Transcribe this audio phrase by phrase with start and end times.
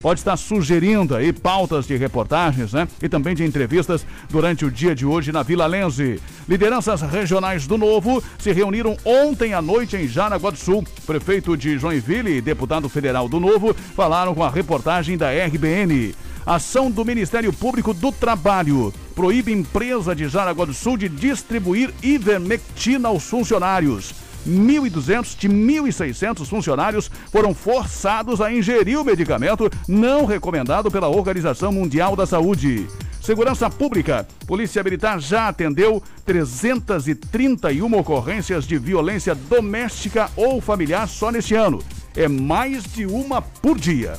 [0.00, 2.86] pode estar sugerindo aí pautas de reportagens, né?
[3.02, 6.20] E também de entrevistas durante o dia de hoje na Vila Lenze.
[6.48, 10.86] Lideranças regionais do Novo se reuniram ontem à noite em Jaraguá do Sul.
[11.04, 16.14] Prefeito de Joinville e deputado federal do Novo falaram com a reportagem da RBN.
[16.46, 23.08] Ação do Ministério Público do Trabalho proíbe empresa de Jaraguá do Sul de distribuir ivermectina
[23.08, 24.27] aos funcionários.
[24.46, 32.14] 1.200 de 1.600 funcionários foram forçados a ingerir o medicamento não recomendado pela Organização Mundial
[32.14, 32.86] da Saúde.
[33.20, 34.26] Segurança Pública.
[34.46, 41.80] Polícia Militar já atendeu 331 ocorrências de violência doméstica ou familiar só neste ano.
[42.16, 44.14] É mais de uma por dia.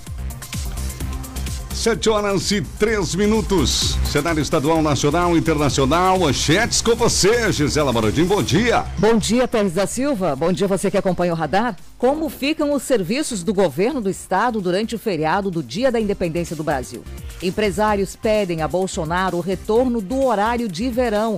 [1.80, 3.98] Sete horas e três minutos.
[4.12, 6.20] Cenário estadual, nacional, internacional.
[6.20, 8.26] Manchetes com você, Gisela Moradim.
[8.26, 8.84] Bom dia.
[8.98, 10.36] Bom dia, Pérez da Silva.
[10.36, 11.78] Bom dia, você que acompanha o radar.
[11.98, 16.54] Como ficam os serviços do governo do estado durante o feriado do Dia da Independência
[16.54, 17.02] do Brasil?
[17.42, 21.38] Empresários pedem a Bolsonaro o retorno do horário de verão.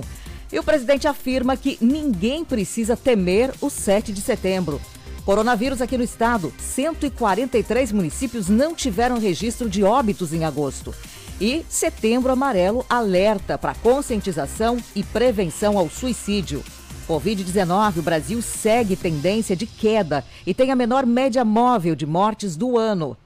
[0.52, 4.80] E o presidente afirma que ninguém precisa temer o 7 de setembro.
[5.24, 6.52] Coronavírus aqui no estado.
[6.58, 10.94] 143 municípios não tiveram registro de óbitos em agosto.
[11.40, 16.62] E Setembro Amarelo alerta para conscientização e prevenção ao suicídio.
[17.08, 22.56] Covid-19, o Brasil segue tendência de queda e tem a menor média móvel de mortes
[22.56, 23.16] do ano.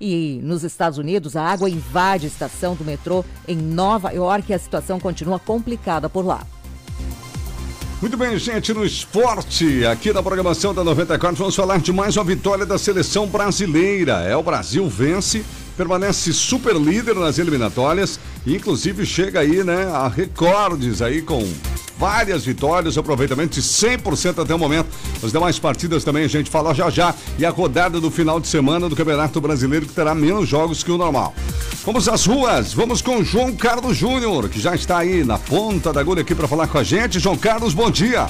[0.00, 4.54] E nos Estados Unidos, a água invade a estação do metrô em Nova York e
[4.54, 6.46] a situação continua complicada por lá.
[8.00, 12.22] Muito bem, gente, no esporte, aqui na programação da 94, vamos falar de mais uma
[12.22, 14.22] vitória da seleção brasileira.
[14.22, 15.44] É, o Brasil vence,
[15.78, 21.46] permanece super líder nas eliminatórias, e inclusive chega aí, né, a recordes aí com
[21.96, 24.88] várias vitórias, aproveitamento de 100% até o momento.
[25.22, 27.14] As demais partidas também a gente fala já já.
[27.38, 30.90] E a rodada do final de semana do Campeonato Brasileiro que terá menos jogos que
[30.90, 31.34] o normal.
[31.84, 36.00] Vamos às ruas, vamos com João Carlos Júnior, que já está aí na ponta da
[36.00, 37.20] agulha aqui para falar com a gente.
[37.20, 38.26] João Carlos, bom dia.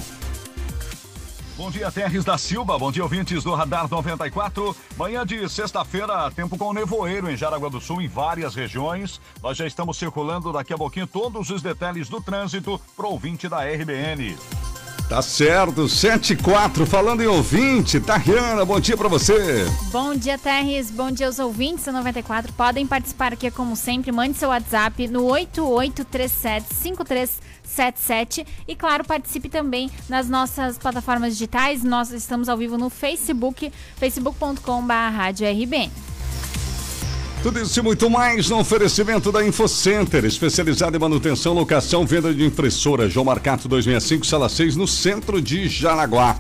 [1.59, 2.79] Bom dia, Terres da Silva.
[2.79, 4.77] Bom dia, ouvintes do Radar 94.
[4.97, 9.21] Manhã de sexta-feira, tempo com nevoeiro em Jaraguá do Sul, em várias regiões.
[9.43, 13.65] Nós já estamos circulando daqui a pouquinho todos os detalhes do trânsito pro ouvinte da
[13.65, 14.37] RBN.
[15.09, 19.65] Tá certo, 74, falando em ouvinte, Tariana, bom dia para você.
[19.91, 22.53] Bom dia, Terres, bom dia aos ouvintes da 94.
[22.53, 29.91] Podem participar aqui, como sempre, mande seu WhatsApp no 8837 77 e claro, participe também
[30.09, 31.85] nas nossas plataformas digitais.
[31.85, 35.91] Nós estamos ao vivo no Facebook, facebook.com/rbn.
[37.43, 42.45] Tudo isso e muito mais no oferecimento da InfoCenter, especializada em manutenção, locação, venda de
[42.45, 43.09] impressora.
[43.09, 46.37] João Marcato 265, sala 6, no centro de Jaraguá.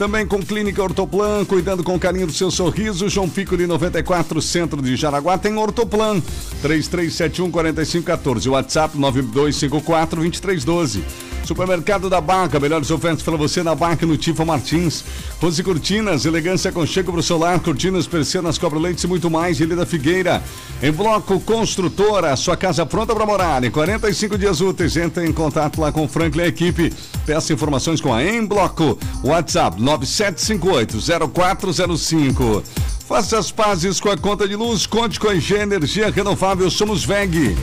[0.00, 3.06] Também com Clínica Ortoplan, cuidando com carinho do seu sorriso.
[3.06, 6.22] João Piccoli 94, centro de Jaraguá, tem Ortoplan.
[6.62, 8.48] 3371 4514.
[8.48, 11.29] WhatsApp 9254 2312.
[11.44, 15.04] Supermercado da Barca, melhores ofertas para você na Barca no Tifa Martins.
[15.40, 19.60] Rose Cortinas, elegância com chego pro solar, cortinas, persianas, cobre-leites e muito mais.
[19.60, 20.42] Ilha da Figueira.
[20.82, 23.62] Em Bloco Construtora, sua casa pronta para morar.
[23.64, 26.94] Em 45 dias úteis, entre em contato lá com o Franklin e a equipe.
[27.26, 28.96] Peça informações com a Em Bloco.
[29.22, 32.62] WhatsApp 9758-0405.
[33.10, 37.04] Faça as pazes com a conta de luz, conte com a EG Energia Renovável, somos
[37.04, 37.56] VEG.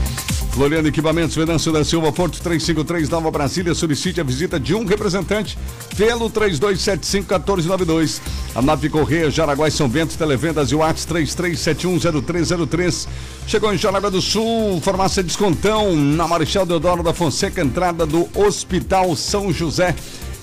[0.57, 5.55] Floriano Equipamentos, Venâncio da Silva, Porto 353, Nova Brasília, solicite a visita de um representante
[5.95, 8.19] pelo 3275-1492.
[8.55, 13.07] A Nave Correia, Jaraguá e São Bento, Televendas e Whats 33710303.
[13.45, 19.15] Chegou em Jaraguá do Sul, farmácia Descontão, na Marechal Deodoro da Fonseca, entrada do Hospital
[19.15, 19.93] São José.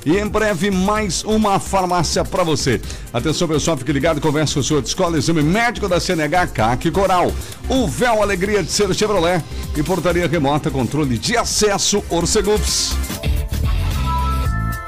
[0.04, 2.80] E em breve, mais uma farmácia para você.
[3.12, 6.90] Atenção, pessoal, fique ligado, converse com o senhor de escola, exame médico da CNH, CAC
[6.90, 7.32] Coral.
[7.68, 9.42] O véu Alegria de Ser Chevrolet
[9.76, 12.92] e portaria remota, controle de acesso, Orcegups.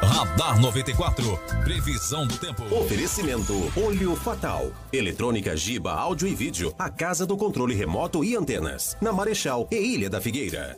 [0.02, 2.62] Radar 94, previsão do tempo.
[2.74, 4.70] Oferecimento Olho Fatal.
[4.92, 6.74] Eletrônica Giba, áudio e vídeo.
[6.78, 8.96] A casa do controle remoto e antenas.
[9.00, 10.76] Na Marechal e Ilha da Figueira.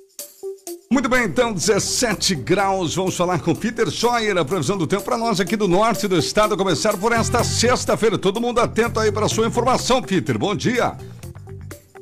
[0.90, 2.94] Muito bem, então, 17 graus.
[2.94, 6.16] Vamos falar com Peter Scheuer, a previsão do tempo para nós aqui do norte do
[6.16, 8.16] estado, começar por esta sexta-feira.
[8.16, 10.38] Todo mundo atento aí para a sua informação, Peter.
[10.38, 10.96] Bom dia.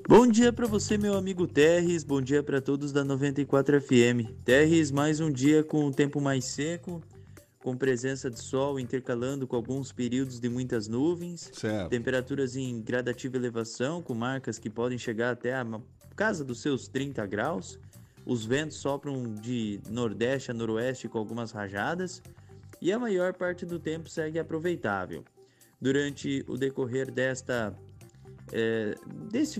[0.08, 2.04] Bom dia para você, meu amigo Terres.
[2.04, 4.30] Bom dia para todos da 94 FM.
[4.44, 7.02] Terres, mais um dia com o tempo mais seco,
[7.58, 11.50] com presença de sol intercalando com alguns períodos de muitas nuvens.
[11.52, 11.90] Certo.
[11.90, 15.66] Temperaturas em gradativa elevação, com marcas que podem chegar até a
[16.14, 17.80] casa dos seus 30 graus.
[18.26, 22.20] Os ventos sopram de nordeste a noroeste com algumas rajadas
[22.82, 25.24] e a maior parte do tempo segue aproveitável.
[25.80, 27.72] Durante o decorrer desta
[28.52, 28.94] é,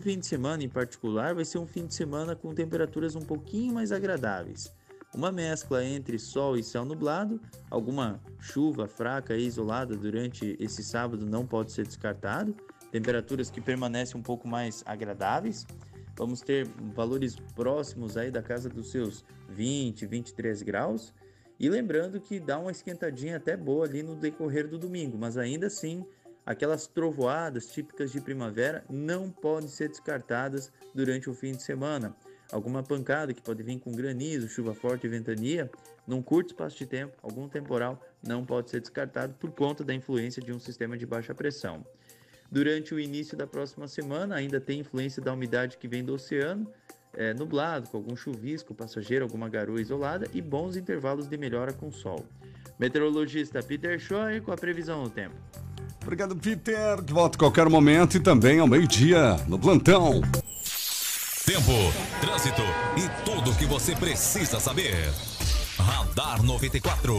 [0.00, 3.72] fim de semana em particular, vai ser um fim de semana com temperaturas um pouquinho
[3.72, 4.72] mais agradáveis.
[5.14, 7.40] Uma mescla entre sol e céu nublado,
[7.70, 12.54] alguma chuva fraca e isolada durante esse sábado não pode ser descartado,
[12.90, 15.66] temperaturas que permanecem um pouco mais agradáveis.
[16.16, 21.12] Vamos ter valores próximos aí da casa dos seus 20, 23 graus.
[21.58, 25.66] E lembrando que dá uma esquentadinha até boa ali no decorrer do domingo, mas ainda
[25.66, 26.04] assim
[26.46, 32.14] Aquelas trovoadas típicas de primavera não podem ser descartadas durante o fim de semana.
[32.52, 35.68] Alguma pancada que pode vir com granizo, chuva forte e ventania,
[36.06, 40.40] num curto espaço de tempo, algum temporal, não pode ser descartado por conta da influência
[40.40, 41.84] de um sistema de baixa pressão.
[42.56, 46.66] Durante o início da próxima semana, ainda tem influência da umidade que vem do oceano,
[47.12, 51.92] é, nublado, com algum chuvisco passageiro, alguma garoa isolada e bons intervalos de melhora com
[51.92, 52.24] sol.
[52.78, 55.34] Meteorologista Peter Schor com a previsão do tempo.
[56.00, 57.02] Obrigado, Peter.
[57.02, 60.22] De volta a qualquer momento e também ao meio-dia no plantão.
[61.44, 61.92] Tempo,
[62.22, 62.62] trânsito
[62.96, 64.94] e tudo o que você precisa saber.
[65.78, 67.12] Radar 94,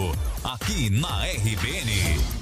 [0.43, 2.36] aqui na RBN.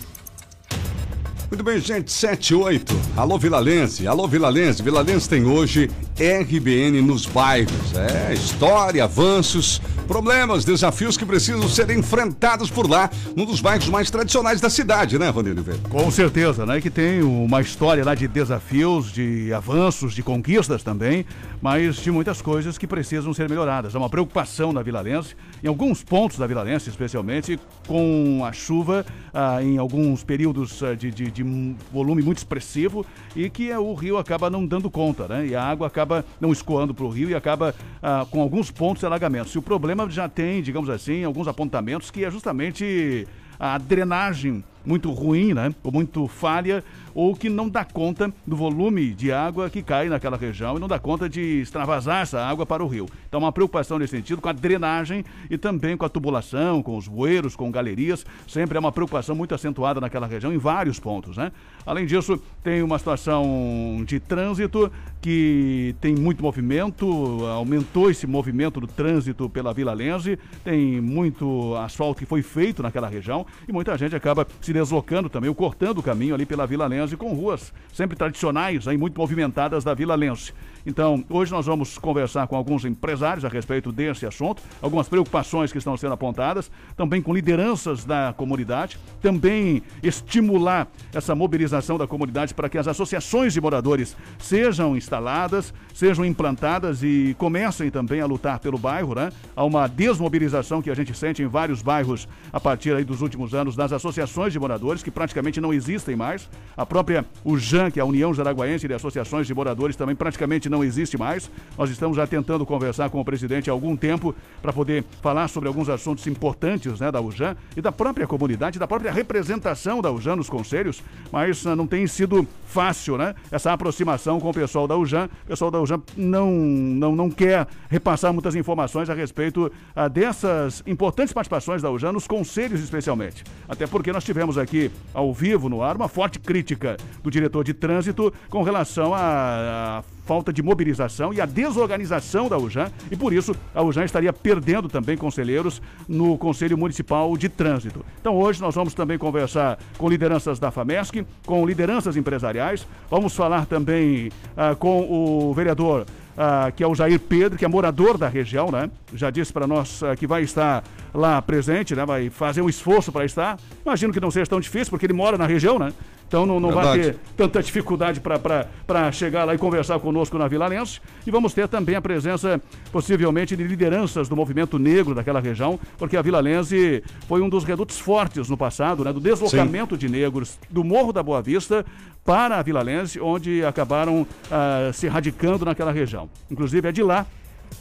[1.49, 2.93] Muito bem, gente, 78.
[3.15, 4.07] Alô, Vilalense.
[4.07, 4.81] Alô, Vilalense.
[4.81, 7.73] Vilalense tem hoje RBN nos bairros.
[7.95, 14.09] É, história, avanços, problemas, desafios que precisam ser enfrentados por lá, num dos bairros mais
[14.09, 15.79] tradicionais da cidade, né, Oliveira?
[15.89, 16.79] Com certeza, né?
[16.79, 21.25] Que tem uma história lá de desafios, de avanços, de conquistas também,
[21.61, 23.93] mas de muitas coisas que precisam ser melhoradas.
[23.93, 29.61] Há uma preocupação na Vilalense, em alguns pontos da Vilalense, especialmente com a chuva, ah,
[29.61, 31.43] em alguns períodos ah, de, de, de
[31.91, 33.05] volume muito expressivo
[33.35, 35.47] e que o rio acaba não dando conta, né?
[35.47, 38.69] E a água acaba acaba não escoando para o rio e acaba ah, com alguns
[38.71, 39.49] pontos de alagamento.
[39.49, 43.27] Se o problema já tem, digamos assim, alguns apontamentos que é justamente
[43.59, 45.73] a drenagem muito ruim, né?
[45.83, 46.83] Ou muito falha,
[47.15, 50.87] ou que não dá conta do volume de água que cai naquela região e não
[50.87, 53.07] dá conta de extravasar essa água para o rio.
[53.27, 57.07] Então, uma preocupação nesse sentido com a drenagem e também com a tubulação, com os
[57.07, 58.25] bueiros, com galerias.
[58.45, 61.53] Sempre é uma preocupação muito acentuada naquela região, em vários pontos, né?
[61.85, 64.91] Além disso, tem uma situação de trânsito
[65.21, 72.19] que tem muito movimento, aumentou esse movimento do trânsito pela Vila Lense, tem muito asfalto
[72.19, 76.35] que foi feito naquela região e muita gente acaba se deslocando também, cortando o caminho
[76.35, 80.53] ali pela Vila Lense com ruas sempre tradicionais, aí, muito movimentadas da Vila Lense.
[80.85, 85.79] Então, hoje nós vamos conversar com alguns empresários a respeito desse assunto, algumas preocupações que
[85.79, 92.69] estão sendo apontadas, também com lideranças da comunidade, também estimular essa mobilização da comunidade para
[92.69, 98.77] que as associações de moradores sejam instaladas, sejam implantadas e comecem também a lutar pelo
[98.77, 99.31] bairro, né?
[99.55, 103.53] Há uma desmobilização que a gente sente em vários bairros a partir aí dos últimos
[103.53, 106.49] anos das associações de moradores que praticamente não existem mais.
[106.77, 110.74] A própria UJAN, que é a União Jaraguaense de Associações de Moradores, também praticamente não
[110.75, 111.49] não existe mais.
[111.77, 115.67] Nós estamos já tentando conversar com o presidente há algum tempo para poder falar sobre
[115.67, 120.35] alguns assuntos importantes né, da UJAN e da própria comunidade, da própria representação da UJAN
[120.35, 121.01] nos conselhos,
[121.31, 125.29] mas uh, não tem sido fácil né, essa aproximação com o pessoal da UJAN.
[125.45, 130.83] O pessoal da UJAN não, não, não quer repassar muitas informações a respeito uh, dessas
[130.85, 133.43] importantes participações da UJAN nos conselhos, especialmente.
[133.67, 137.73] Até porque nós tivemos aqui, ao vivo, no ar, uma forte crítica do diretor de
[137.73, 143.55] trânsito com relação a falta de mobilização e a desorganização da UJAN e por isso
[143.73, 148.03] a UJAN estaria perdendo também conselheiros no Conselho Municipal de Trânsito.
[148.19, 153.65] Então hoje nós vamos também conversar com lideranças da FAMESC, com lideranças empresariais, vamos falar
[153.65, 156.05] também ah, com o vereador
[156.37, 158.89] ah, que é o Jair Pedro, que é morador da região, né?
[159.13, 160.83] Já disse para nós ah, que vai estar
[161.13, 162.05] lá presente, né?
[162.05, 163.57] Vai fazer um esforço para estar.
[163.85, 165.93] Imagino que não seja tão difícil, porque ele mora na região, né?
[166.27, 170.67] Então não, não vai ter tanta dificuldade para chegar lá e conversar conosco na Vila
[170.67, 171.01] Lenço.
[171.25, 172.59] E vamos ter também a presença,
[172.91, 177.63] possivelmente, de lideranças do movimento negro daquela região, porque a Vila Lense foi um dos
[177.63, 179.99] redutos fortes no passado, né, do deslocamento Sim.
[179.99, 181.85] de negros do Morro da Boa Vista
[182.23, 186.27] para a Vila Lense, onde acabaram ah, se radicando naquela região.
[186.49, 187.25] Inclusive é de lá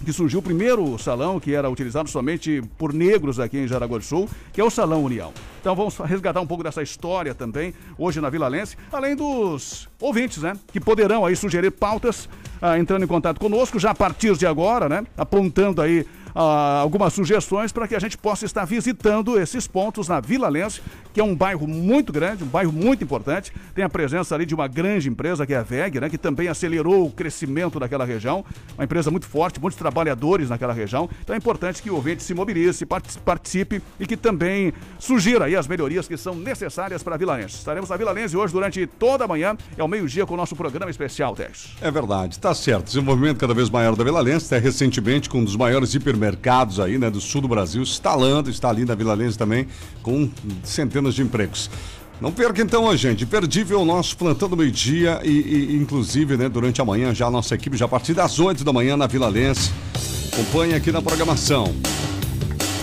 [0.04, 4.04] que surgiu o primeiro salão que era utilizado somente por negros aqui em Jaraguá do
[4.04, 5.32] Sul, que é o Salão União.
[5.60, 10.42] Então vamos resgatar um pouco dessa história também hoje na Vila Lense, além dos ouvintes,
[10.42, 12.28] né, que poderão aí sugerir pautas,
[12.60, 17.12] ah, entrando em contato conosco já a partir de agora, né, apontando aí ah, algumas
[17.12, 20.80] sugestões para que a gente possa estar visitando esses pontos na Vila Lense,
[21.12, 23.52] que é um bairro muito grande, um bairro muito importante.
[23.74, 26.48] Tem a presença ali de uma grande empresa, que é a VEG, né, que também
[26.48, 28.44] acelerou o crescimento daquela região.
[28.76, 31.08] Uma empresa muito forte, muitos trabalhadores naquela região.
[31.22, 32.84] Então é importante que o ouvinte se mobilize,
[33.24, 37.58] participe e que também sugira aí as melhorias que são necessárias para a Vila Lense.
[37.58, 40.56] Estaremos na Vila Lense hoje durante toda a manhã, é ao meio-dia com o nosso
[40.56, 41.76] programa especial, Tex.
[41.80, 42.86] É verdade, tá certo.
[42.86, 46.23] Desenvolvimento cada vez maior da Vila Lense, até recentemente com um dos maiores hipermercados
[46.82, 49.66] aí, né, do sul do Brasil, instalando, está ali na Vila Lense também,
[50.02, 50.30] com
[50.62, 51.70] centenas de empregos.
[52.20, 53.24] Não perca então, gente.
[53.24, 57.30] Imperdível o nosso plantão do meio-dia e, e, inclusive, né, durante a manhã já a
[57.30, 59.70] nossa equipe já a partir das 8 da manhã na Vila Lense.
[60.32, 61.74] Acompanhe aqui na programação.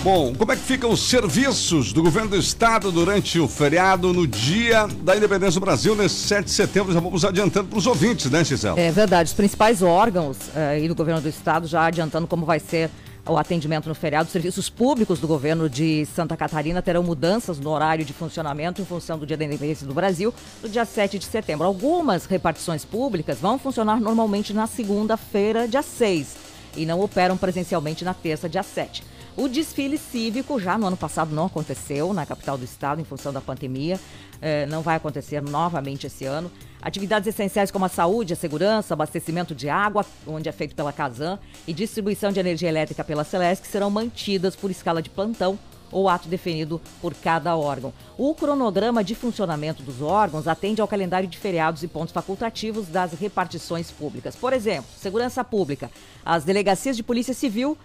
[0.04, 4.26] Bom, como é que ficam os serviços do governo do estado durante o feriado no
[4.26, 6.92] dia da independência do Brasil, nesse 7 de setembro?
[6.92, 8.80] Já vamos adiantando para os ouvintes, né, Gisela?
[8.80, 9.28] É verdade.
[9.30, 12.90] Os principais órgãos aí do governo do estado já adiantando como vai ser
[13.26, 14.26] o atendimento no feriado.
[14.26, 18.86] Os serviços públicos do governo de Santa Catarina terão mudanças no horário de funcionamento em
[18.86, 21.66] função do Dia da Independência do Brasil, no dia 7 de setembro.
[21.66, 26.36] Algumas repartições públicas vão funcionar normalmente na segunda-feira, dia 6,
[26.76, 29.04] e não operam presencialmente na terça, dia 7.
[29.38, 33.32] O desfile cívico já no ano passado não aconteceu na capital do estado em função
[33.32, 33.98] da pandemia,
[34.42, 36.52] eh, não vai acontecer novamente esse ano.
[36.82, 41.38] Atividades essenciais como a saúde, a segurança, abastecimento de água, onde é feito pela Casan,
[41.68, 45.60] e distribuição de energia elétrica pela Celesc serão mantidas por escala de plantão
[45.92, 47.94] ou ato definido por cada órgão.
[48.18, 53.12] O cronograma de funcionamento dos órgãos atende ao calendário de feriados e pontos facultativos das
[53.12, 54.36] repartições públicas.
[54.36, 55.92] Por exemplo, segurança pública.
[56.26, 57.78] As delegacias de polícia civil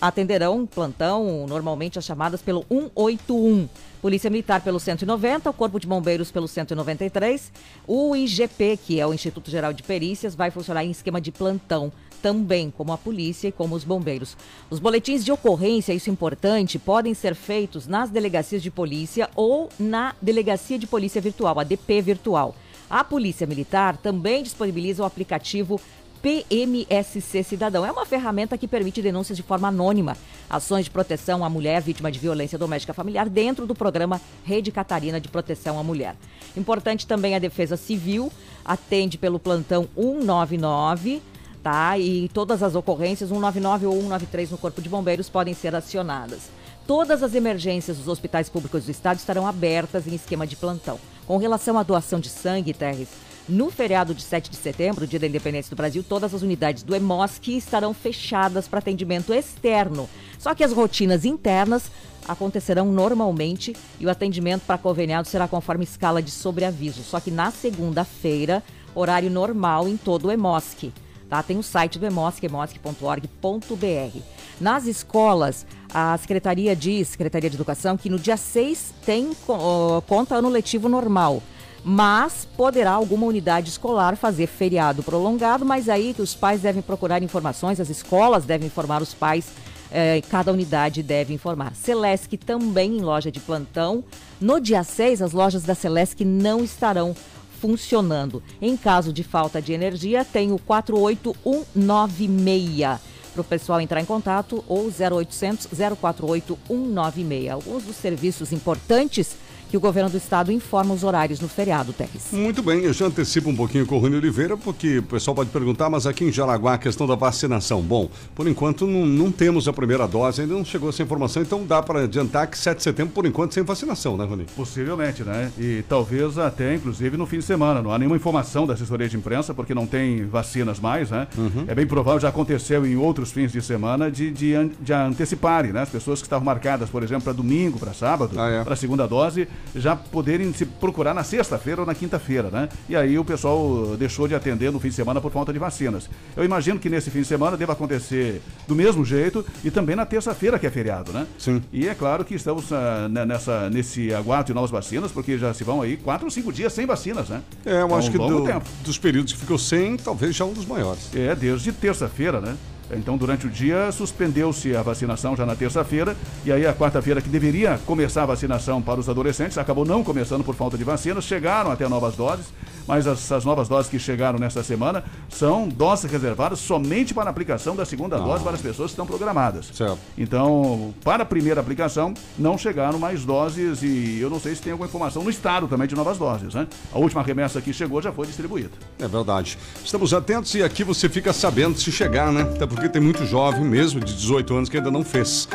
[0.00, 3.68] atenderão plantão, normalmente as chamadas pelo 181.
[4.04, 7.50] Polícia Militar pelo 190, o Corpo de Bombeiros pelo 193.
[7.86, 11.90] O IGP, que é o Instituto Geral de Perícias, vai funcionar em esquema de plantão
[12.20, 14.36] também, como a polícia e como os bombeiros.
[14.68, 19.70] Os boletins de ocorrência, isso é importante, podem ser feitos nas delegacias de polícia ou
[19.78, 22.54] na Delegacia de Polícia Virtual, a DP Virtual.
[22.90, 25.80] A Polícia Militar também disponibiliza o aplicativo
[26.24, 27.84] PMSC Cidadão.
[27.84, 30.16] É uma ferramenta que permite denúncias de forma anônima,
[30.48, 35.20] ações de proteção à mulher vítima de violência doméstica familiar dentro do programa Rede Catarina
[35.20, 36.16] de Proteção à Mulher.
[36.56, 38.32] Importante também a Defesa Civil,
[38.64, 41.20] atende pelo plantão 199
[41.62, 41.98] tá?
[41.98, 46.48] E todas as ocorrências 199 ou 193 no Corpo de Bombeiros podem ser acionadas.
[46.86, 50.98] Todas as emergências dos hospitais públicos do estado estarão abertas em esquema de plantão.
[51.26, 53.08] Com relação à doação de sangue, Terres,
[53.48, 56.94] no feriado de 7 de setembro, dia da independência do Brasil, todas as unidades do
[56.94, 60.08] EMOSC estarão fechadas para atendimento externo.
[60.38, 61.90] Só que as rotinas internas
[62.26, 67.02] acontecerão normalmente e o atendimento para conveniado será conforme escala de sobreaviso.
[67.02, 68.62] Só que na segunda-feira,
[68.94, 70.90] horário normal em todo o EMOSC.
[71.28, 71.42] Tá?
[71.42, 74.18] Tem o site do EMOSC, emosc.org.br.
[74.60, 80.36] Nas escolas, a Secretaria diz, Secretaria de Educação, que no dia 6 tem uh, conta
[80.36, 81.42] ano letivo normal
[81.84, 87.22] mas poderá alguma unidade escolar fazer feriado prolongado, mas aí que os pais devem procurar
[87.22, 89.48] informações, as escolas devem informar os pais,
[89.92, 91.74] eh, cada unidade deve informar.
[91.74, 94.02] Celesc também em loja de plantão.
[94.40, 97.14] No dia 6, as lojas da Celesc não estarão
[97.60, 98.42] funcionando.
[98.60, 103.00] Em caso de falta de energia, tem o 48196
[103.32, 105.68] para o pessoal entrar em contato ou 0800
[106.00, 107.50] 048 196.
[107.50, 109.36] Alguns dos serviços importantes
[109.70, 112.28] que o governo do estado informa os horários no feriado, Teres.
[112.32, 115.50] Muito bem, eu já antecipo um pouquinho com o Rony Oliveira, porque o pessoal pode
[115.50, 117.82] perguntar, mas aqui em Jaraguá a questão da vacinação.
[117.82, 121.64] Bom, por enquanto não, não temos a primeira dose, ainda não chegou essa informação, então
[121.64, 124.46] dá para adiantar que 7 de setembro, por enquanto, sem vacinação, né, Rony?
[124.56, 125.50] Possivelmente, né?
[125.58, 127.82] E talvez até, inclusive, no fim de semana.
[127.82, 131.26] Não há nenhuma informação da assessoria de imprensa, porque não tem vacinas mais, né?
[131.36, 131.64] Uhum.
[131.66, 135.82] É bem provável, já aconteceu em outros fins de semana, de, de, de anteciparem, né?
[135.82, 138.64] As pessoas que estavam marcadas, por exemplo, para domingo, para sábado, ah, é.
[138.64, 142.68] para a segunda dose, já poderem se procurar na sexta-feira ou na quinta-feira, né?
[142.88, 146.08] E aí o pessoal deixou de atender no fim de semana por falta de vacinas.
[146.36, 150.06] Eu imagino que nesse fim de semana deva acontecer do mesmo jeito e também na
[150.06, 151.26] terça-feira, que é feriado, né?
[151.38, 151.62] Sim.
[151.72, 155.64] E é claro que estamos uh, nessa, nesse aguardo de novas vacinas, porque já se
[155.64, 157.42] vão aí quatro ou cinco dias sem vacinas, né?
[157.64, 160.66] É, eu acho um que do, dos períodos que ficou sem, talvez já um dos
[160.66, 161.10] maiores.
[161.14, 162.56] É, desde terça-feira, né?
[162.96, 167.28] Então, durante o dia, suspendeu-se a vacinação já na terça-feira, e aí a quarta-feira, que
[167.28, 171.70] deveria começar a vacinação para os adolescentes, acabou não começando por falta de vacinas, chegaram
[171.70, 172.46] até novas doses,
[172.86, 177.30] mas as, as novas doses que chegaram nesta semana são doses reservadas somente para a
[177.30, 178.20] aplicação da segunda ah.
[178.20, 179.70] dose para as pessoas que estão programadas.
[179.72, 179.98] Certo.
[180.16, 184.72] Então, para a primeira aplicação, não chegaram mais doses, e eu não sei se tem
[184.72, 186.66] alguma informação no estado também de novas doses, né?
[186.92, 188.70] A última remessa que chegou já foi distribuída.
[188.98, 189.58] É verdade.
[189.84, 192.42] Estamos atentos e aqui você fica sabendo se chegar, né?
[192.42, 195.48] Até porque tem muito jovem mesmo de 18 anos que ainda não fez.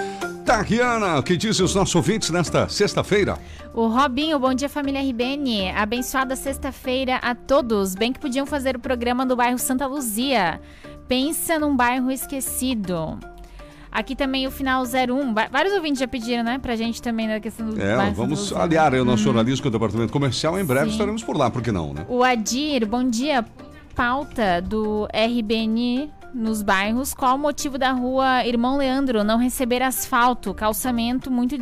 [0.50, 3.38] Tariana, o que dizem os nossos ouvintes nesta sexta-feira?
[3.72, 5.70] O Robinho, bom dia família RBN.
[5.76, 7.94] Abençoada sexta-feira a todos.
[7.94, 10.60] Bem que podiam fazer o programa do bairro Santa Luzia.
[11.08, 13.20] Pensa num bairro esquecido.
[13.92, 15.36] Aqui também o final 01.
[15.36, 16.58] Va- Vários ouvintes já pediram, né?
[16.58, 20.12] Pra gente também na questão do É, vamos aliar o nosso jornalismo com o departamento
[20.12, 20.60] comercial.
[20.60, 20.94] Em breve Sim.
[20.94, 22.08] estaremos por lá, por que não, né?
[22.10, 23.46] O Adir, bom dia.
[23.96, 27.14] Pauta do RBN nos bairros.
[27.14, 30.54] Qual o motivo da rua Irmão Leandro não receber asfalto?
[30.54, 31.56] Calçamento muito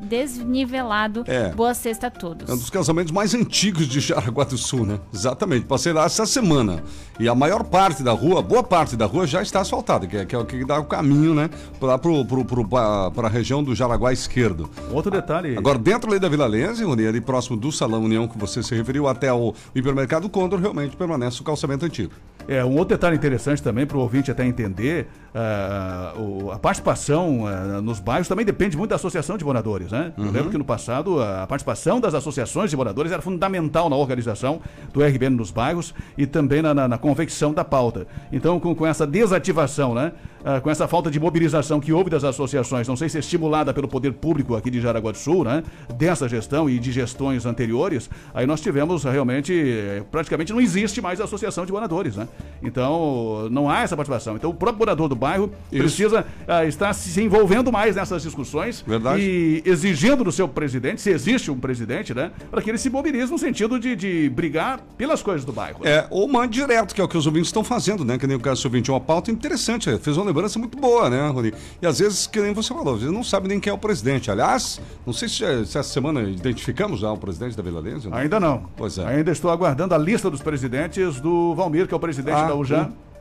[0.00, 1.24] desnivelado.
[1.26, 1.50] É.
[1.50, 2.48] Boa sexta a todos.
[2.48, 5.00] É um dos casamentos mais antigos de Jaraguá do Sul, né?
[5.12, 5.66] Exatamente.
[5.66, 6.82] Passei lá essa semana.
[7.18, 10.24] E a maior parte da rua, boa parte da rua já está asfaltada, que é,
[10.24, 11.50] que é o que dá o caminho, né?
[11.80, 14.68] Lá pro, pro, pro, para a região do Jaraguá esquerdo.
[14.90, 15.56] Outro detalhe.
[15.56, 19.06] Agora, dentro ali da Vila Lense, ali próximo do Salão União que você se referiu,
[19.06, 22.12] até o hipermercado Condor, realmente permanece o calçamento antigo.
[22.48, 27.46] É, um outro detalhe interessante também para o ouvinte até entender, ah, o- a participação
[27.46, 30.12] ah, nos bairros também depende muito da associação de moradores, né?
[30.18, 34.60] Eu lembro que no passado a participação das associações de moradores era fundamental na organização
[34.92, 38.06] do RBN nos bairros e também na, na, na convecção da pauta.
[38.30, 40.12] Então, com, com essa desativação, né?
[40.44, 43.86] Ah, com essa falta de mobilização que houve das associações, não sei se estimulada pelo
[43.86, 45.62] poder público aqui de Jaraguá do Sul, né?
[45.94, 51.20] Dessa gestão e de gestões anteriores, aí nós tivemos realmente, eh, praticamente não existe mais
[51.20, 52.26] associação de moradores, né?
[52.62, 54.36] Então, não há essa participação.
[54.36, 55.82] Então, o próprio morador do bairro Isso.
[55.82, 59.22] precisa ah, estar se envolvendo mais nessas discussões Verdade.
[59.22, 62.32] e exigindo do seu presidente, se existe um presidente, né?
[62.50, 65.80] Para que ele se mobilize no sentido de, de brigar pelas coisas do bairro.
[65.84, 68.18] É, ou mande direto, que é o que os ouvintes estão fazendo, né?
[68.18, 71.28] Que nem o caso do ouvinte, uma pauta interessante, fez uma lembrança muito boa, né,
[71.28, 71.52] Rony?
[71.80, 73.78] E às vezes, que nem você falou, às vezes não sabe nem quem é o
[73.78, 74.30] presidente.
[74.30, 78.08] Aliás, não sei se, se essa semana identificamos já o presidente da Vila Lense.
[78.08, 78.16] né?
[78.20, 78.64] Ainda não.
[78.76, 79.06] Pois é.
[79.06, 82.54] Ainda estou aguardando a lista dos presidentes do Valmir, que é o presidente Ah, da
[82.54, 82.88] UJA.
[82.90, 83.11] hum.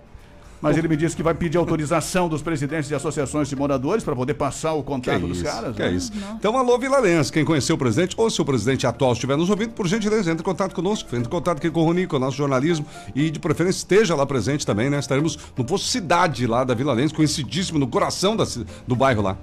[0.61, 4.15] Mas ele me disse que vai pedir autorização dos presidentes de associações de moradores para
[4.15, 5.75] poder passar o Que é contato dos caras.
[5.75, 5.89] que né?
[5.89, 6.11] é isso.
[6.37, 9.71] Então, alô, Vilalense, quem conheceu o presidente, ou se o presidente atual estiver nos ouvindo,
[9.71, 12.19] por gentileza, entre em contato conosco, entre em contato aqui com o Rony, com o
[12.19, 14.99] nosso jornalismo, e de preferência esteja lá presente também, né?
[14.99, 18.45] Estaremos no posto Cidade lá da Vila Lense, conhecidíssimo, no coração da
[18.87, 19.37] do bairro lá.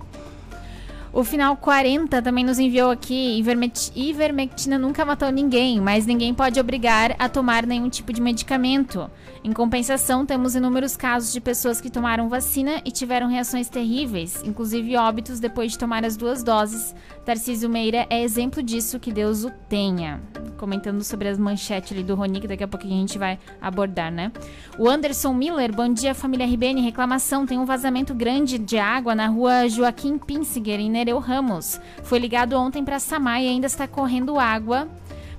[1.12, 6.60] O final 40 também nos enviou aqui: Ivermec- ivermectina nunca matou ninguém, mas ninguém pode
[6.60, 9.10] obrigar a tomar nenhum tipo de medicamento.
[9.42, 14.96] Em compensação, temos inúmeros casos de pessoas que tomaram vacina e tiveram reações terríveis, inclusive
[14.96, 16.94] óbitos depois de tomar as duas doses.
[17.24, 20.20] Tarcísio Meira é exemplo disso, que Deus o tenha.
[20.56, 24.32] Comentando sobre as manchetes ali do que daqui a pouquinho a gente vai abordar, né?
[24.78, 29.28] O Anderson Miller, bom dia família RBN, reclamação, tem um vazamento grande de água na
[29.28, 31.80] rua Joaquim Pinsiger, em Nereu Ramos.
[32.02, 34.88] Foi ligado ontem para Samai e ainda está correndo água.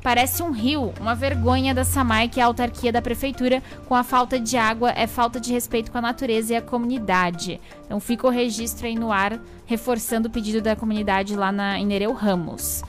[0.02, 4.02] Parece um rio, uma vergonha da Samai, que é a autarquia da prefeitura, com a
[4.02, 7.60] falta de água, é falta de respeito com a natureza e a comunidade.
[7.86, 12.14] Então fica o registro aí no ar, reforçando o pedido da comunidade lá na Nereu
[12.14, 12.82] Ramos.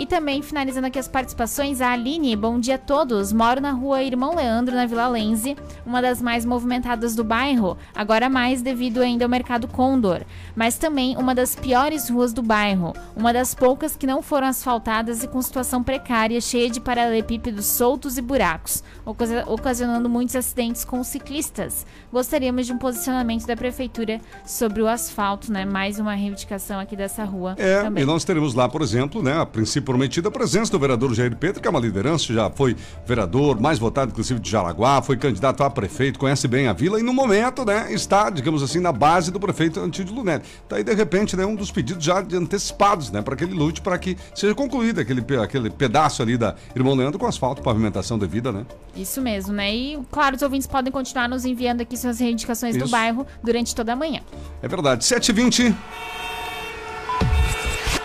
[0.00, 3.34] E também, finalizando aqui as participações, a Aline, bom dia a todos.
[3.34, 8.30] Moro na rua Irmão Leandro, na Vila Lense, uma das mais movimentadas do bairro, agora
[8.30, 10.22] mais devido ainda ao mercado Condor,
[10.56, 15.22] mas também uma das piores ruas do bairro, uma das poucas que não foram asfaltadas
[15.22, 21.04] e com situação precária, cheia de paralelepípedos soltos e buracos, ocasi- ocasionando muitos acidentes com
[21.04, 21.84] ciclistas.
[22.10, 25.66] Gostaríamos de um posicionamento da prefeitura sobre o asfalto, né?
[25.66, 28.02] Mais uma reivindicação aqui dessa rua É, também.
[28.02, 31.34] e nós teremos lá, por exemplo, né, a princípio prometida, a presença do vereador Jair
[31.34, 35.64] Pedro, que é uma liderança, já foi vereador, mais votado, inclusive, de Jaraguá, foi candidato
[35.64, 39.32] a prefeito, conhece bem a vila e, no momento, né, está, digamos assim, na base
[39.32, 40.44] do prefeito Antídio Lunelli.
[40.68, 43.54] Tá aí, de repente, né, um dos pedidos já de antecipados, né, para que ele
[43.54, 48.16] lute para que seja concluído aquele, aquele pedaço ali da Irmão Leandro com asfalto, pavimentação
[48.16, 48.64] devida, né?
[48.94, 49.74] Isso mesmo, né?
[49.74, 52.92] E, claro, os ouvintes podem continuar nos enviando aqui suas reivindicações do Isso.
[52.92, 54.20] bairro durante toda a manhã.
[54.62, 55.04] É verdade.
[55.04, 55.74] 7h20,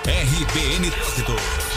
[0.06, 1.75] RBN Trânsito.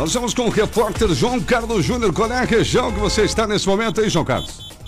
[0.00, 2.10] Nós estamos com o repórter João Carlos Júnior.
[2.10, 4.79] Qual é a região que você está nesse momento aí, João Carlos?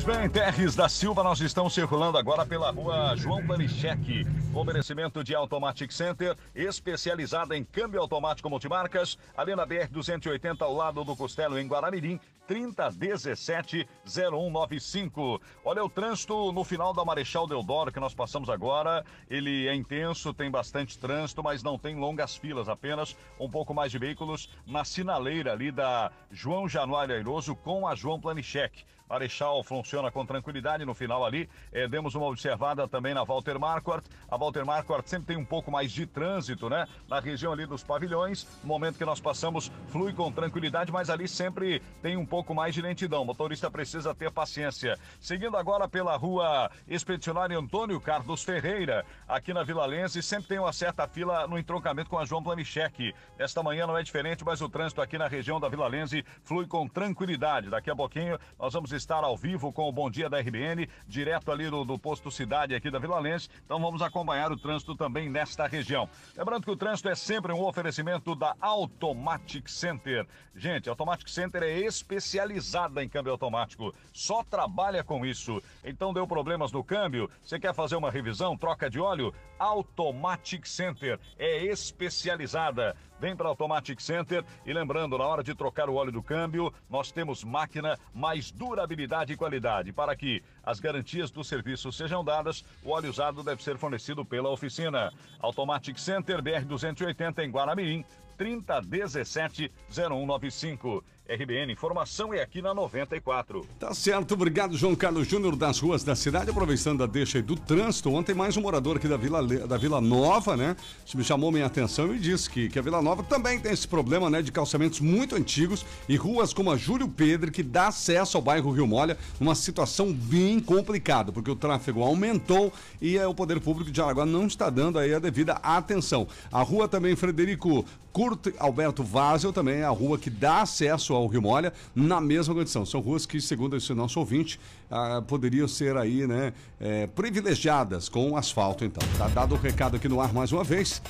[0.00, 4.24] Pois bem, Terres da Silva, nós estamos circulando agora pela rua João Panichek.
[4.54, 11.16] Oferecimento de Automatic Center, especializada em câmbio automático multimarcas, ali na BR-280, ao lado do
[11.16, 15.40] Costelo, em Guaramirim, 3017-0195.
[15.64, 20.32] Olha, o trânsito no final da Marechal Deodoro, que nós passamos agora, ele é intenso,
[20.32, 24.84] tem bastante trânsito, mas não tem longas filas, apenas um pouco mais de veículos na
[24.84, 28.84] sinaleira ali da João Januário Airoso com a João Planichek.
[29.08, 31.48] Marechal funciona com tranquilidade no final ali.
[31.72, 34.08] Eh, demos uma observada também na Walter Marquardt.
[34.28, 36.86] A Walter Marquardt sempre tem um pouco mais de trânsito, né?
[37.08, 38.46] Na região ali dos pavilhões.
[38.62, 42.74] No momento que nós passamos, flui com tranquilidade, mas ali sempre tem um pouco mais
[42.74, 43.22] de lentidão.
[43.22, 44.98] O motorista precisa ter paciência.
[45.20, 50.72] Seguindo agora pela rua Expedicionário Antônio Carlos Ferreira, aqui na Vila Lense, sempre tem uma
[50.72, 53.14] certa fila no entroncamento com a João Planicheque.
[53.38, 56.66] Esta manhã não é diferente, mas o trânsito aqui na região da Vila Lense flui
[56.66, 57.70] com tranquilidade.
[57.70, 61.50] Daqui a pouquinho nós vamos estar ao vivo com o Bom Dia da RBN, direto
[61.50, 63.48] ali do, do posto Cidade aqui da Vila Lense.
[63.64, 66.08] Então vamos acompanhar o trânsito também nesta região.
[66.36, 70.26] Lembrando que o trânsito é sempre um oferecimento da Automatic Center.
[70.54, 73.94] Gente, a Automatic Center é especializada em câmbio automático.
[74.12, 75.62] Só trabalha com isso.
[75.84, 77.30] Então deu problemas no câmbio?
[77.42, 79.32] Você quer fazer uma revisão, troca de óleo?
[79.58, 82.96] Automatic Center é especializada.
[83.20, 87.10] Vem para Automatic Center e lembrando, na hora de trocar o óleo do câmbio, nós
[87.10, 88.52] temos máquina mais
[88.88, 89.92] durabilidade e qualidade.
[89.92, 94.48] Para que as garantias do serviço sejam dadas, o óleo usado deve ser fornecido pela
[94.48, 95.12] oficina.
[95.38, 98.04] Automatic Center BR 280 em Guaramirim,
[98.38, 101.04] 3017 0195.
[101.28, 103.66] RBN Informação é aqui na 94.
[103.78, 107.54] Tá certo, obrigado João Carlos Júnior das ruas da cidade, aproveitando a deixa aí do
[107.54, 108.10] trânsito.
[108.10, 110.74] Ontem mais um morador aqui da Vila, da Vila Nova, né?
[111.14, 114.30] Me chamou minha atenção e disse que, que a Vila Nova também tem esse problema,
[114.30, 114.40] né?
[114.40, 118.70] De calçamentos muito antigos e ruas como a Júlio Pedro, que dá acesso ao bairro
[118.70, 123.90] Rio Molha, numa situação bem complicada, porque o tráfego aumentou e é, o poder público
[123.90, 126.26] de Araguá não está dando aí a devida atenção.
[126.50, 127.84] A rua também Frederico
[128.18, 132.54] Curto Alberto Vazel também é a rua que dá acesso ao Rio Molha na mesma
[132.54, 132.84] condição.
[132.84, 134.58] São ruas que, segundo esse nosso ouvinte,
[134.90, 139.06] ah, poderiam ser aí, né, é, privilegiadas com asfalto, então.
[139.16, 141.00] Tá dado o recado aqui no ar mais uma vez.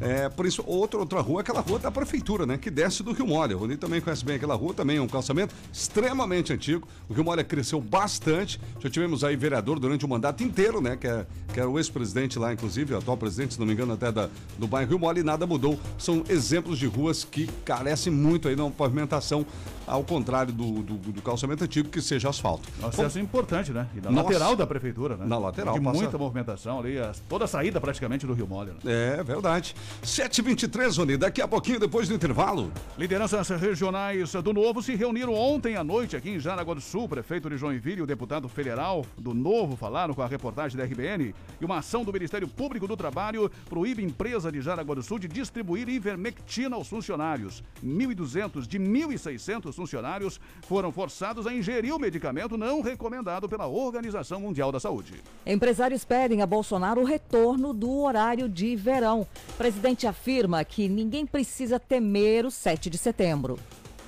[0.00, 2.56] É, por isso, outra, outra rua, aquela rua da prefeitura, né?
[2.56, 3.56] Que desce do Rio Molha.
[3.56, 6.86] O Rony também conhece bem aquela rua, também é um calçamento extremamente antigo.
[7.08, 8.60] O Rio Molha cresceu bastante.
[8.78, 10.96] Já tivemos aí vereador durante o mandato inteiro, né?
[10.96, 13.92] Que, é, que era o ex-presidente lá, inclusive, o atual presidente, se não me engano,
[13.94, 15.78] até da, do bairro Rio Molha, e nada mudou.
[15.98, 19.44] São exemplos de ruas que carecem muito aí na pavimentação,
[19.86, 22.68] ao contrário do, do, do calçamento antigo, que seja asfalto.
[22.82, 23.88] Um acesso importante, né?
[23.96, 24.24] E na Nossa.
[24.28, 25.24] lateral da prefeitura, né?
[25.26, 26.96] Na lateral, De passa- muita movimentação ali,
[27.28, 28.74] toda a saída praticamente do Rio Molha.
[28.84, 29.18] Né?
[29.18, 29.74] É verdade.
[30.02, 32.72] 7h23, Rony, daqui a pouquinho, depois do intervalo.
[32.96, 37.04] Lideranças regionais do Novo se reuniram ontem à noite aqui em Jaraguá do Sul.
[37.04, 40.84] O prefeito de Joinville e o deputado federal do Novo falaram com a reportagem da
[40.84, 45.18] RBN e uma ação do Ministério Público do Trabalho proíbe empresa de Jaraguá do Sul
[45.18, 47.62] de distribuir ivermectina aos funcionários.
[47.84, 54.72] 1.200 de 1.600 funcionários foram forçados a ingerir o medicamento não recomendado pela Organização Mundial
[54.72, 55.14] da Saúde.
[55.46, 59.26] Empresários pedem a Bolsonaro o retorno do horário de verão.
[59.50, 63.56] O presidente afirma que ninguém precisa temer o 7 de setembro.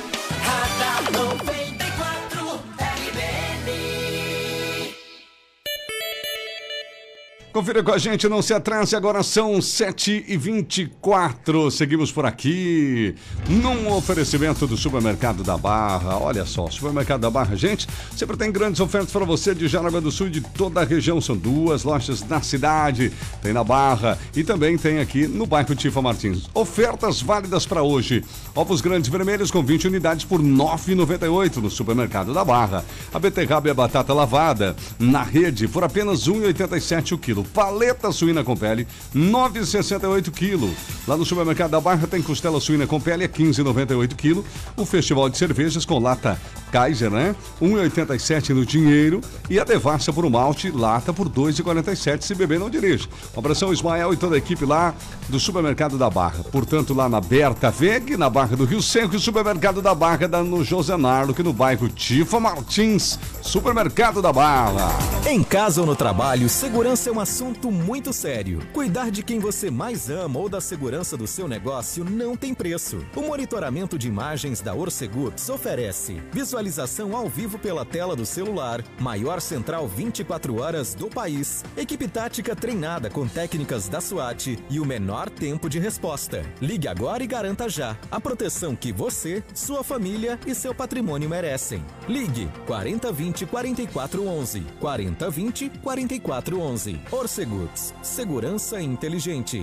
[7.55, 11.71] Confira com a gente, não se atrase, agora são 7h24.
[11.71, 13.15] Seguimos por aqui,
[13.47, 16.17] num oferecimento do Supermercado da Barra.
[16.17, 20.11] Olha só, Supermercado da Barra, gente, sempre tem grandes ofertas para você de Jaraguá do
[20.11, 21.21] Sul e de toda a região.
[21.21, 26.01] São duas lojas na cidade, tem na Barra e também tem aqui no bairro Tifa
[26.01, 26.49] Martins.
[26.53, 28.21] Ofertas válidas para hoje.
[28.53, 32.83] Ovos grandes vermelhos com 20 unidades por R$ 9,98 no Supermercado da Barra.
[33.13, 37.44] A beterraba e a batata lavada na rede por apenas R$ 1,87 o quilo.
[37.45, 40.73] Paleta suína com pele, R$ 9,68 quilo.
[41.07, 44.45] Lá no Supermercado da Barra tem costela suína com pele R$ 15,98 quilo.
[44.75, 46.39] O Festival de Cervejas com lata
[46.75, 47.33] Kaiser, né?
[47.61, 49.21] R$ 1,87 no dinheiro.
[49.49, 53.07] E a Devassa por um malte, lata por R$ 2,47 se beber não dirige.
[53.33, 54.93] Um abração Ismael e toda a equipe lá
[55.29, 56.43] do Supermercado da Barra.
[56.51, 60.43] Portanto, lá na Berta Veg, na Barra do Rio Seco e Supermercado da Barra da,
[60.43, 63.17] no José Nardo, que no bairro Tifa Martins.
[63.41, 64.89] Supermercado da Barra.
[65.25, 68.59] Em casa ou no trabalho, segurança é um assunto muito sério.
[68.73, 72.97] Cuidar de quem você mais ama ou da segurança do seu negócio não tem preço.
[73.15, 78.83] O monitoramento de imagens da Orcegups oferece visualização visualização ao vivo pela tela do celular,
[78.99, 84.85] maior central 24 horas do país, equipe tática treinada com técnicas da SWAT e o
[84.85, 86.43] menor tempo de resposta.
[86.59, 91.83] Ligue agora e garanta já a proteção que você, sua família e seu patrimônio merecem.
[92.07, 96.99] Ligue 4020 4411 4020 4411.
[97.11, 99.61] Orceguts, segurança inteligente.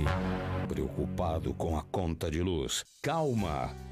[0.69, 2.85] Preocupado com a conta de luz?
[3.03, 3.92] Calma!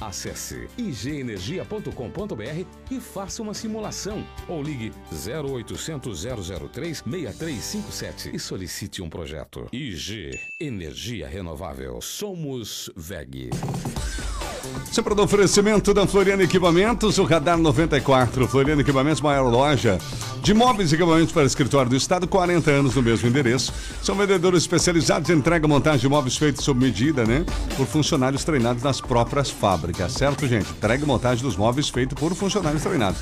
[0.00, 6.24] Acesse igenergia.com.br e faça uma simulação ou ligue 0800
[6.72, 9.68] 003 6357 e solicite um projeto.
[9.72, 12.00] IG Energia Renovável.
[12.00, 13.50] Somos VEG.
[14.90, 18.48] Sempre do oferecimento da Floriana Equipamentos, o Radar 94.
[18.48, 19.98] Floriana Equipamentos, maior loja
[20.42, 23.72] de móveis e equipamentos para escritório do Estado, 40 anos no mesmo endereço.
[24.02, 27.44] São vendedores especializados em entrega e montagem de móveis feitos sob medida, né?
[27.76, 30.70] Por funcionários treinados nas próprias fábricas, certo, gente?
[30.70, 33.20] Entrega e montagem dos móveis feito por funcionários treinados.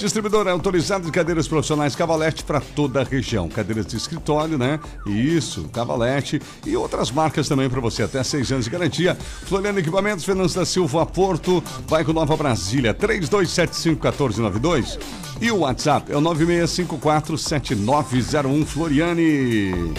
[0.00, 3.50] Distribuidor autorizado de cadeiras profissionais Cavalete para toda a região.
[3.50, 4.80] Cadeiras de escritório, né?
[5.04, 8.04] Isso, Cavalete e outras marcas também para você.
[8.04, 9.14] Até seis anos de garantia.
[9.14, 11.62] Floriano Equipamentos, Fernandes da Silva, Porto,
[12.06, 14.98] com Nova Brasília, 32751492.
[15.38, 19.92] E o WhatsApp é o 96547901 Floriane.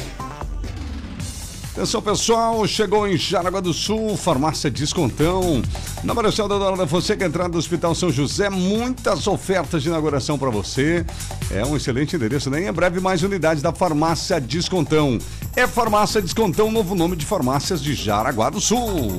[1.74, 5.62] Atenção pessoal, chegou em Jaraguá do Sul, farmácia Descontão.
[6.04, 10.38] Na Marechal da Dona da Fonseca, entrada do Hospital São José, muitas ofertas de inauguração
[10.38, 11.06] para você.
[11.50, 12.64] É um excelente endereço, né?
[12.64, 15.18] E em breve mais unidades da farmácia Descontão.
[15.56, 19.18] É Farmácia Descontão, novo nome de farmácias de Jaraguá do Sul.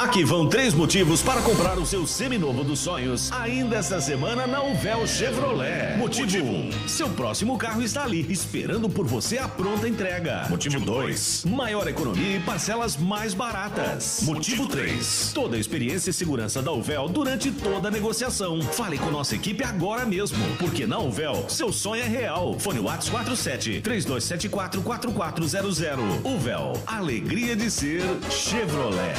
[0.00, 4.62] Aqui vão três motivos para comprar o seu seminovo dos sonhos ainda esta semana na
[4.62, 5.98] Uvel Chevrolet.
[5.98, 6.48] Motivo 1.
[6.48, 10.46] Um, seu próximo carro está ali, esperando por você a pronta entrega.
[10.48, 11.44] Motivo 2.
[11.44, 14.22] Maior economia e parcelas mais baratas.
[14.22, 15.32] Motivo 3.
[15.34, 18.62] Toda a experiência e segurança da Uvel durante toda a negociação.
[18.62, 22.58] Fale com nossa equipe agora mesmo, porque na Uvel, seu sonho é real.
[22.58, 26.24] Fone Whats 47 3274 4400.
[26.24, 29.14] Uvel, alegria de ser Chevrolet.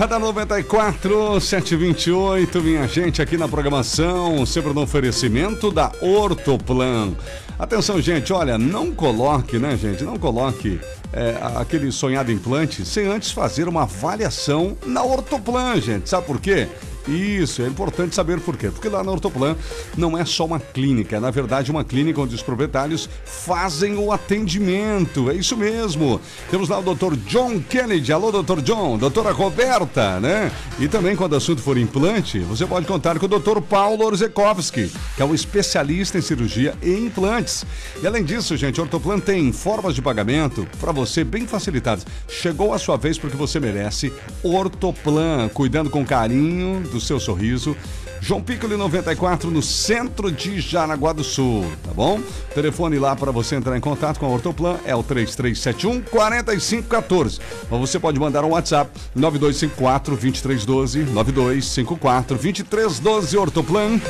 [0.00, 7.12] Radar 94, 728, minha gente, aqui na programação, sempre no oferecimento da Ortoplan.
[7.58, 10.80] Atenção, gente, olha, não coloque, né, gente, não coloque
[11.12, 16.08] é, aquele sonhado implante sem antes fazer uma avaliação na Ortoplan, gente.
[16.08, 16.66] Sabe por quê?
[17.08, 18.70] Isso, é importante saber por quê.
[18.70, 19.56] Porque lá na Ortoplan
[19.96, 24.12] não é só uma clínica, é na verdade uma clínica onde os proprietários fazem o
[24.12, 25.30] atendimento.
[25.30, 26.20] É isso mesmo.
[26.50, 27.16] Temos lá o Dr.
[27.26, 28.12] John Kennedy.
[28.12, 28.60] Alô, Dr.
[28.60, 30.52] John, doutora Roberta, né?
[30.78, 33.60] E também quando o assunto for implante, você pode contar com o Dr.
[33.60, 37.64] Paulo Orzekowski, que é um especialista em cirurgia e implantes.
[38.02, 42.06] E além disso, gente, a Ortoplan tem formas de pagamento para você bem facilitadas.
[42.28, 47.76] Chegou a sua vez porque você merece Ortoplan, cuidando com carinho do seu sorriso.
[48.20, 52.20] João Piccoli 94 no centro de Jaraguá do Sul, tá bom?
[52.54, 57.40] Telefone lá para você entrar em contato com a Ortoplan é o 3371 4514.
[57.70, 64.00] Ou você pode mandar um WhatsApp 9254 2312 9254 2312 Ortoplan.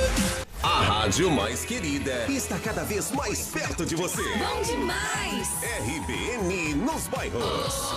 [0.63, 4.23] A rádio mais querida está cada vez mais perto de você.
[4.23, 5.49] Bom demais!
[5.81, 7.95] RBN nos bairros.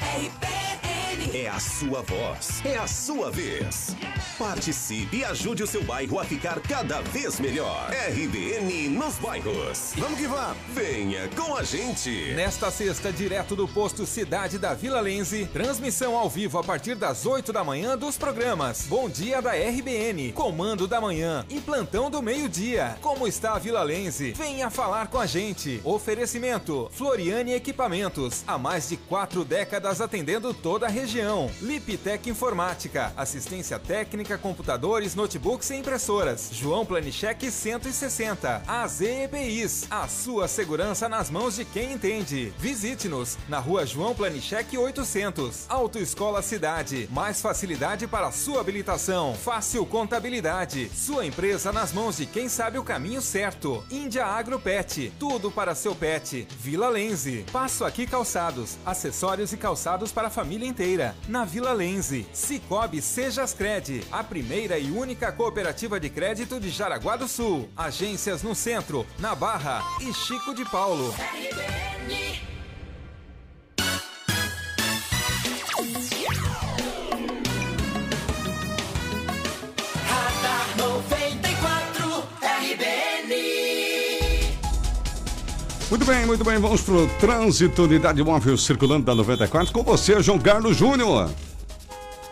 [0.00, 0.43] RBN.
[1.36, 3.96] É a sua voz, é a sua vez.
[4.38, 7.90] Participe e ajude o seu bairro a ficar cada vez melhor.
[7.90, 9.94] RBN nos bairros.
[9.96, 10.56] Vamos que vamos!
[10.72, 12.32] Venha com a gente!
[12.34, 17.26] Nesta sexta, direto do posto Cidade da Vila Lense, transmissão ao vivo a partir das
[17.26, 22.22] 8 da manhã dos programas Bom Dia da RBN, Comando da Manhã e Plantão do
[22.22, 22.96] Meio-Dia.
[23.00, 24.30] Como está a Vila Lense?
[24.32, 25.80] Venha falar com a gente.
[25.82, 31.23] Oferecimento: Floriane Equipamentos, há mais de quatro décadas atendendo toda a região.
[31.62, 36.50] Liptec Informática, assistência técnica, computadores, notebooks e impressoras.
[36.52, 38.62] João Planicheck 160.
[38.66, 42.52] AZ EPIs, a sua segurança nas mãos de quem entende.
[42.58, 45.64] Visite-nos na rua João Planicheck 800.
[45.68, 49.34] Autoescola Cidade, mais facilidade para sua habilitação.
[49.34, 53.82] Fácil Contabilidade, sua empresa nas mãos de quem sabe o caminho certo.
[53.90, 56.46] Índia Agro Pet, tudo para seu pet.
[56.60, 61.13] Vila Lenze, Passo Aqui Calçados, acessórios e calçados para a família inteira.
[61.28, 67.26] Na Vila Lenze, Cicobi Sejascred, a primeira e única cooperativa de crédito de Jaraguá do
[67.26, 67.68] Sul.
[67.76, 71.10] Agências no centro, na Barra e Chico de Paulo.
[71.12, 72.33] Radar
[85.94, 86.58] Muito bem, muito bem.
[86.58, 89.72] Vamos pro trânsito, unidade móvel circulando da 94.
[89.72, 91.30] Com você, João Carlos Júnior.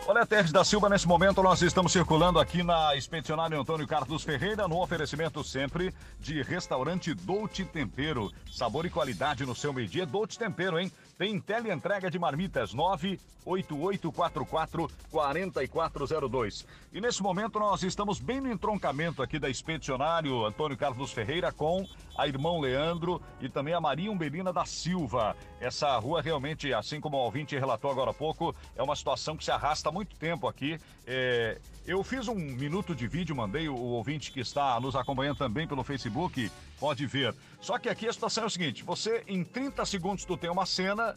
[0.04, 4.66] Olha, Teres da Silva, nesse momento nós estamos circulando aqui na Expedicionária Antônio Carlos Ferreira,
[4.66, 8.32] no oferecimento sempre de restaurante Dolce Tempero.
[8.50, 10.90] Sabor e qualidade no seu meio-dia, Dolce Tempero, hein?
[11.16, 16.66] Tem teleentrega de marmitas 98844 4402.
[16.92, 21.86] E nesse momento nós estamos bem no entroncamento aqui da Expedicionário Antônio Carlos Ferreira com
[22.16, 25.36] a Irmão Leandro e também a Maria Umbelina da Silva.
[25.60, 29.44] Essa rua realmente, assim como o ouvinte relatou agora há pouco, é uma situação que
[29.44, 30.78] se arrasta há muito tempo aqui.
[31.06, 35.66] É, eu fiz um minuto de vídeo, mandei o ouvinte que está nos acompanhando também
[35.66, 37.34] pelo Facebook, pode ver.
[37.60, 40.66] Só que aqui a situação é o seguinte: você em 30 segundos tu tem uma
[40.66, 41.16] cena,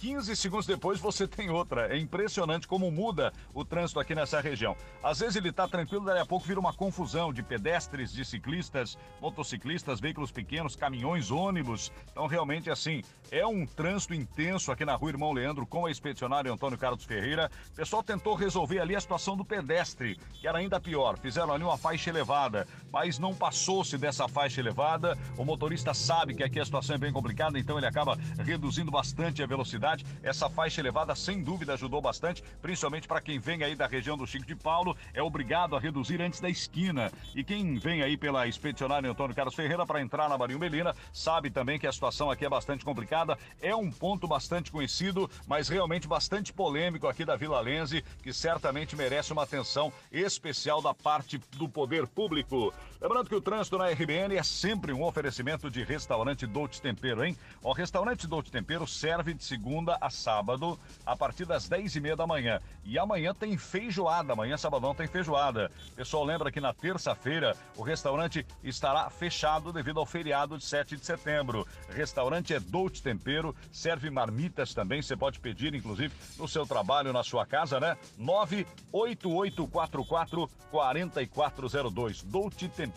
[0.00, 1.92] 15 segundos depois você tem outra.
[1.94, 4.76] É impressionante como muda o trânsito aqui nessa região.
[5.02, 8.96] Às vezes ele está tranquilo, daí a pouco vira uma confusão de pedestres, de ciclistas,
[9.20, 11.92] motociclistas, veículos pequenos, caminhões, ônibus.
[12.10, 16.52] Então, realmente, assim, é um trânsito intenso aqui na rua Irmão Leandro com a expedicionária
[16.52, 17.50] Antônio Carlos Ferreira.
[17.72, 21.18] O pessoal tentou resolver ali a situação do pedestre, que era ainda pior.
[21.18, 25.18] Fizeram ali uma faixa elevada, mas não passou-se dessa faixa elevada.
[25.36, 29.42] O motorista sabe que aqui a situação é bem complicada, então ele acaba reduzindo bastante
[29.42, 29.87] a velocidade
[30.22, 34.26] essa faixa elevada, sem dúvida, ajudou bastante, principalmente para quem vem aí da região do
[34.26, 37.10] Chico de Paulo, é obrigado a reduzir antes da esquina.
[37.34, 41.50] E quem vem aí pela expedicionária Antônio Carlos Ferreira para entrar na Marinho Melina, sabe
[41.50, 43.38] também que a situação aqui é bastante complicada.
[43.60, 48.96] É um ponto bastante conhecido, mas realmente bastante polêmico aqui da Vila Lense, que certamente
[48.96, 52.72] merece uma atenção especial da parte do poder público.
[53.00, 57.38] Lembrando que o trânsito na RBN é sempre um oferecimento de restaurante Dolce Tempero, hein?
[57.62, 62.16] O restaurante Dolce Tempero serve de segunda a sábado, a partir das 10 e meia
[62.16, 62.60] da manhã.
[62.84, 65.70] E amanhã tem feijoada, amanhã sabadão tem feijoada.
[65.94, 71.06] Pessoal, lembra que na terça-feira o restaurante estará fechado devido ao feriado de 7 de
[71.06, 71.64] setembro.
[71.90, 77.22] Restaurante é Dolce Tempero, serve marmitas também, você pode pedir, inclusive, no seu trabalho, na
[77.22, 77.96] sua casa, né?
[78.18, 82.22] 98844 4402.
[82.24, 82.87] Dolce Tempero,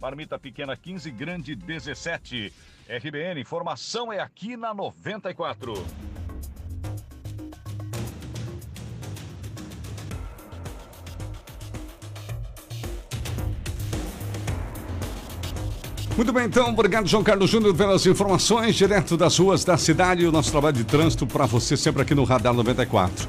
[0.00, 2.52] marmita pequena 15, grande 17.
[2.88, 5.74] RBN, informação é aqui na 94.
[16.16, 20.26] Muito bem, então, obrigado, João Carlos Júnior, pelas informações direto das ruas da cidade e
[20.26, 23.26] o nosso trabalho de trânsito para você sempre aqui no Radar 94.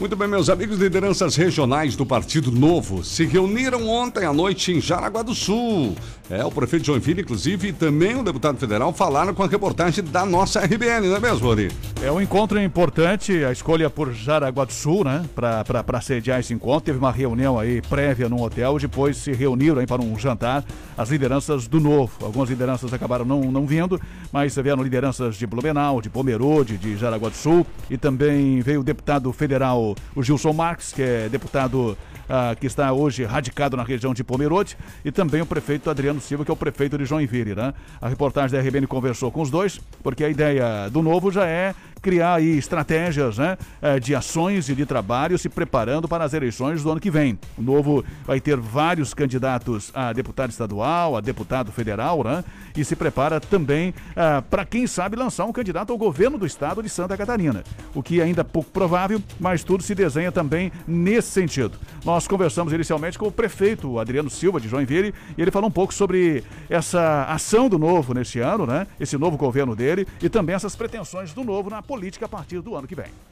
[0.00, 4.80] Muito bem, meus amigos, lideranças regionais do Partido Novo se reuniram ontem à noite em
[4.80, 5.94] Jaraguá do Sul.
[6.28, 10.24] É, o prefeito Joinville, inclusive, e também o deputado federal falaram com a reportagem da
[10.24, 11.70] nossa RBN, não é mesmo, Ori?
[12.02, 16.86] É um encontro importante, a escolha por Jaraguá do Sul, né, para sediar esse encontro.
[16.86, 20.64] Teve uma reunião aí prévia num hotel, depois se reuniram aí para um jantar
[20.96, 22.12] as lideranças do Novo.
[22.24, 24.00] Algumas lideranças acabaram não, não vindo,
[24.32, 28.84] mas vieram lideranças de Blumenau, de Pomerode, de Jaraguá do Sul e também veio o
[28.84, 29.81] deputado federal
[30.14, 31.96] o Gilson Marques, que é deputado
[32.28, 36.44] ah, que está hoje radicado na região de Pomerode, e também o prefeito Adriano Silva,
[36.44, 37.54] que é o prefeito de Joinville.
[37.54, 37.74] Né?
[38.00, 41.74] A reportagem da RBN conversou com os dois, porque a ideia do novo já é
[42.02, 46.82] criar aí estratégias né, eh, de ações e de trabalho se preparando para as eleições
[46.82, 47.38] do ano que vem.
[47.56, 52.44] O novo vai ter vários candidatos a deputado estadual, a deputado federal, né?
[52.76, 56.82] E se prepara também ah, para, quem sabe, lançar um candidato ao governo do estado
[56.82, 57.62] de Santa Catarina.
[57.94, 61.78] O que é ainda pouco provável, mas tudo se desenha também nesse sentido.
[62.04, 65.94] Nós conversamos inicialmente com o prefeito Adriano Silva de Joinville e ele falou um pouco
[65.94, 68.86] sobre essa ação do novo neste ano, né?
[68.98, 72.74] Esse novo governo dele e também essas pretensões do novo na política a partir do
[72.74, 73.31] ano que vem.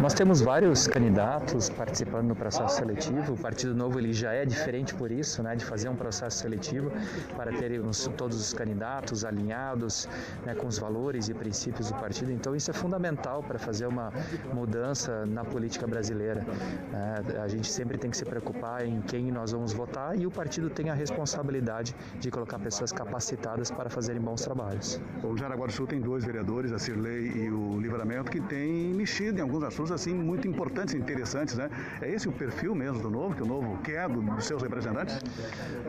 [0.00, 3.32] Nós temos vários candidatos participando do processo seletivo.
[3.32, 6.92] O Partido Novo ele já é diferente por isso, né, de fazer um processo seletivo
[7.36, 10.08] para termos todos os candidatos alinhados
[10.46, 12.30] né, com os valores e princípios do partido.
[12.30, 14.12] Então isso é fundamental para fazer uma
[14.54, 16.46] mudança na política brasileira.
[16.92, 17.40] Né.
[17.42, 20.70] A gente sempre tem que se preocupar em quem nós vamos votar e o partido
[20.70, 25.00] tem a responsabilidade de colocar pessoas capacitadas para fazerem bons trabalhos.
[25.24, 29.40] O Jaraguá do Sul tem dois vereadores, a Cirlei e o Livramento, que têm mexido
[29.40, 31.70] em alguns assuntos assim muito importantes e interessantes, né?
[32.00, 35.18] É esse o perfil mesmo do Novo, que o Novo quer do, dos seus representantes?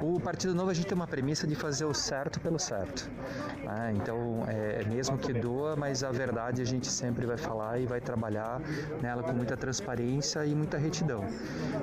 [0.01, 3.11] O Partido Novo a gente tem uma premissa de fazer o certo pelo certo.
[3.63, 3.93] Né?
[3.97, 7.99] Então, é mesmo que doa, mas a verdade a gente sempre vai falar e vai
[7.99, 8.61] trabalhar
[9.01, 11.25] nela com muita transparência e muita retidão.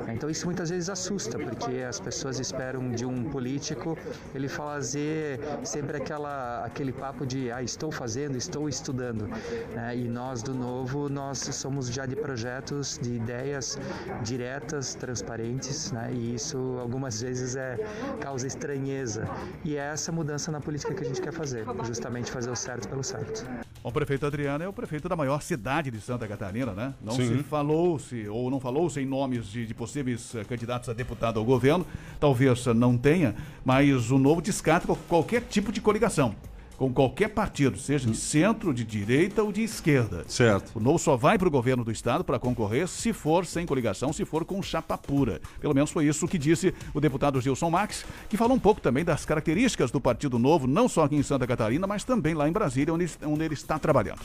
[0.09, 3.97] Então, isso muitas vezes assusta, porque as pessoas esperam de um político
[4.35, 9.29] ele fazer sempre aquela, aquele papo de ah, estou fazendo, estou estudando.
[9.75, 9.97] Né?
[9.97, 13.79] E nós do Novo, nós somos já de projetos, de ideias
[14.23, 16.11] diretas, transparentes, né?
[16.13, 17.79] E isso algumas vezes é
[18.21, 19.29] causa estranheza.
[19.65, 22.89] E é essa mudança na política que a gente quer fazer, justamente fazer o certo
[22.89, 23.45] pelo certo.
[23.83, 26.93] O prefeito Adriano é o prefeito da maior cidade de Santa Catarina, né?
[27.03, 27.39] Não Sim.
[27.39, 31.45] se falou-se, ou não falou-se em nomes de, de possíveis eh, candidatos a deputado ao
[31.47, 31.87] governo,
[32.19, 36.35] talvez não tenha, mas o novo descarta qual- qualquer tipo de coligação.
[36.81, 40.25] Com qualquer partido, seja de centro, de direita ou de esquerda.
[40.27, 40.79] Certo.
[40.79, 44.15] O novo só vai para o governo do estado para concorrer se for sem coligação,
[44.15, 45.43] se for com chapa pura.
[45.61, 49.05] Pelo menos foi isso que disse o deputado Gilson Max, que falou um pouco também
[49.05, 52.53] das características do Partido Novo, não só aqui em Santa Catarina, mas também lá em
[52.53, 54.23] Brasília, onde, onde ele está trabalhando.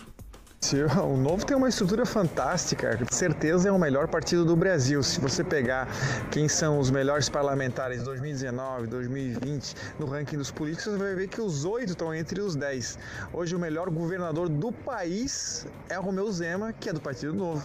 [0.74, 5.04] O Novo tem uma estrutura fantástica, com certeza é o melhor partido do Brasil.
[5.04, 5.88] Se você pegar
[6.32, 11.28] quem são os melhores parlamentares de 2019, 2020, no ranking dos políticos, você vai ver
[11.28, 12.98] que os oito estão entre os dez.
[13.32, 17.64] Hoje o melhor governador do país é o Romeu Zema, que é do Partido Novo.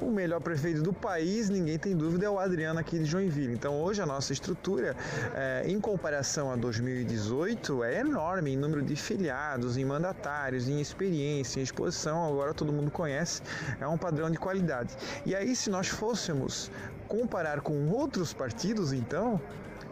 [0.00, 3.54] O melhor prefeito do país, ninguém tem dúvida, é o Adriano aqui de Joinville.
[3.54, 4.94] Então hoje a nossa estrutura,
[5.34, 11.60] eh, em comparação a 2018, é enorme em número de filiados, em mandatários, em experiência,
[11.60, 12.26] em exposição.
[12.26, 13.40] Agora todo mundo conhece,
[13.80, 14.94] é um padrão de qualidade.
[15.24, 16.70] E aí, se nós fôssemos
[17.08, 19.40] comparar com outros partidos, então,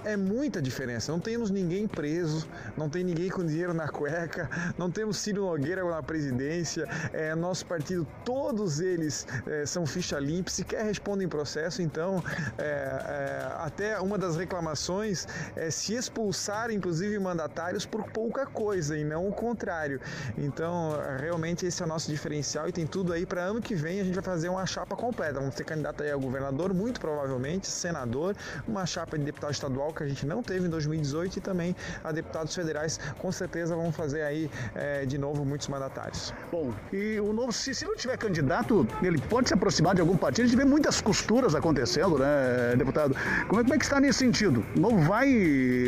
[0.04, 1.10] é muita diferença.
[1.10, 2.46] Não temos ninguém preso,
[2.76, 6.86] não tem ninguém com dinheiro na cueca, não temos Ciro Nogueira na presidência.
[7.12, 11.82] É, nosso partido, todos eles é, são ficha limpa, sequer respondem processo.
[11.82, 12.22] Então,
[12.58, 15.26] é, é, até uma das reclamações
[15.56, 20.00] é se expulsar, inclusive, mandatários por pouca coisa e não o contrário.
[20.36, 24.00] Então, realmente esse é o nosso diferencial e tem tudo aí para ano que vem
[24.00, 25.40] a gente vai fazer uma chapa completa.
[25.40, 28.36] Vamos ter candidato aí a governador, muito provavelmente, senador,
[28.66, 32.12] uma chapa de deputado estadual que a gente não teve em 2018 e também a
[32.12, 32.98] deputados federais.
[33.18, 36.32] Com certeza vamos fazer aí eh, de novo muitos mandatários.
[36.50, 40.16] Bom, e o novo, se, se não tiver candidato, ele pode se aproximar de algum
[40.16, 40.44] partido.
[40.44, 43.14] A gente vê muitas costuras acontecendo, né, deputado?
[43.48, 44.64] Como é, como é que está nesse sentido?
[44.76, 45.28] O novo vai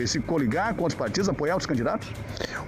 [0.06, 2.08] se coligar com outros partidos, apoiar os candidatos?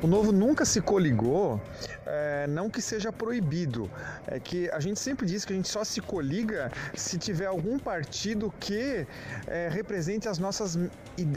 [0.01, 1.61] O Novo nunca se coligou,
[2.07, 3.91] é, não que seja proibido,
[4.29, 7.81] é que a gente sempre diz que a gente só se coliga se tiver algum
[7.81, 9.05] partido que
[9.49, 10.79] é, represente as nossas
[11.17, 11.28] ideias,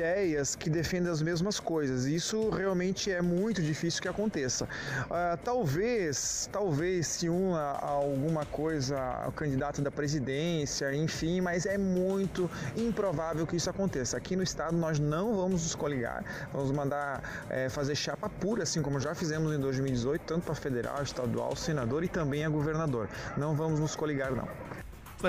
[0.57, 2.05] que defenda as mesmas coisas.
[2.05, 4.67] Isso realmente é muito difícil que aconteça.
[5.09, 11.77] Ah, talvez, talvez se una a alguma coisa ao candidato da presidência, enfim, mas é
[11.77, 14.17] muito improvável que isso aconteça.
[14.17, 18.81] Aqui no estado nós não vamos nos coligar, vamos mandar é, fazer chapa pura, assim
[18.81, 23.09] como já fizemos em 2018, tanto para federal, estadual, senador e também a governador.
[23.37, 24.47] Não vamos nos coligar, não.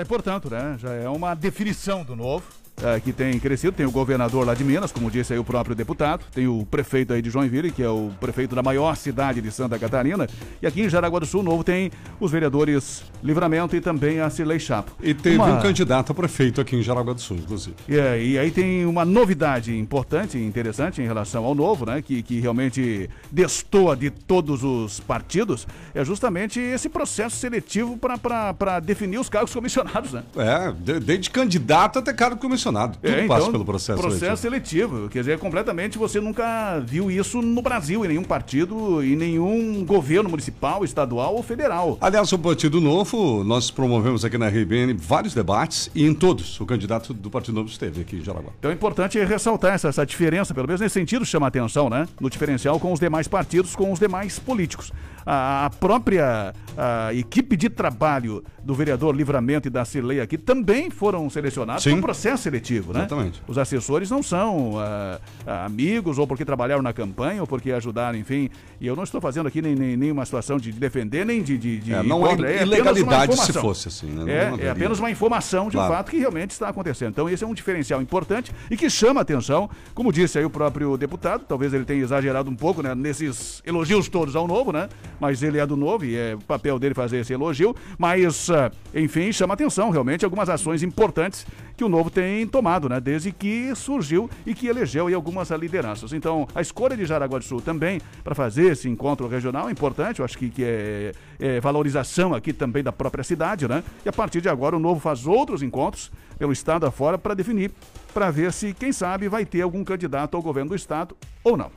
[0.07, 0.75] Portanto, né?
[0.79, 2.62] Já é uma definição do novo.
[2.81, 5.75] Eh, que tem crescido, tem o governador lá de Minas, como disse aí o próprio
[5.75, 9.51] deputado, tem o prefeito aí de Joinville, que é o prefeito da maior cidade de
[9.51, 10.27] Santa Catarina,
[10.61, 14.59] e aqui em Jaraguá do Sul Novo tem os vereadores Livramento e também a Cirlei
[14.59, 14.91] Chapo.
[15.01, 17.75] E teve Uma- um candidato a prefeito aqui em Jaraguá do Sul, inclusive.
[17.87, 22.01] E, é, e aí tem uma novidade importante e interessante em relação ao novo, né?
[22.01, 29.19] Que, que realmente destoa de todos os partidos, é justamente esse processo seletivo para definir
[29.19, 30.23] os cargos comissionados, né?
[30.35, 32.62] É, de- desde candidato até cargo comissionado.
[33.01, 35.09] Tudo É, passa então, pelo processo, processo seletivo.
[35.09, 40.29] Quer dizer, completamente você nunca viu isso no Brasil, em nenhum partido, em nenhum governo
[40.29, 41.97] municipal, estadual ou federal.
[42.01, 46.65] Aliás, o Partido Novo, nós promovemos aqui na RBN vários debates e em todos o
[46.65, 48.51] candidato do Partido Novo esteve aqui em Jaraguá.
[48.59, 52.07] Então é importante ressaltar essa, essa diferença, pelo menos nesse sentido chama atenção, né?
[52.19, 54.91] No diferencial com os demais partidos, com os demais políticos.
[55.25, 60.89] A, a própria a equipe de trabalho do vereador Livramento e da Cirlei aqui também
[60.89, 61.95] foram selecionados Sim.
[61.95, 62.99] por processo seletivo, né?
[63.01, 63.41] Exatamente.
[63.47, 68.17] Os assessores não são ah, ah, amigos ou porque trabalharam na campanha ou porque ajudaram,
[68.17, 68.49] enfim.
[68.79, 71.57] E eu não estou fazendo aqui nem, nem, nenhuma situação de defender nem de.
[71.57, 72.47] de, de É, não contra.
[72.47, 74.31] apenas ilegalidade uma se fosse assim, né?
[74.61, 75.93] É, é apenas uma informação de um Claro.
[75.95, 77.09] fato que realmente está acontecendo.
[77.09, 80.95] Então, esse é um diferencial importante e que chama atenção, como disse aí o próprio
[80.97, 84.87] deputado, talvez ele tenha exagerado um pouco né, nesses elogios todos ao novo, né?
[85.19, 87.75] Mas ele é do novo e é o papel dele fazer esse elogio.
[87.97, 91.45] Mas, ah, enfim, chama atenção realmente algumas ações importantes
[91.83, 93.01] que o novo tem tomado, né?
[93.01, 96.13] Desde que surgiu e que elegeu aí algumas lideranças.
[96.13, 100.19] Então, a escolha de Jaraguá do Sul também para fazer esse encontro regional é importante,
[100.19, 103.83] eu acho que, que é, é valorização aqui também da própria cidade, né?
[104.05, 106.09] E a partir de agora o novo faz outros encontros
[106.39, 107.69] pelo estado afora para definir,
[108.13, 111.69] para ver se, quem sabe, vai ter algum candidato ao governo do estado ou não.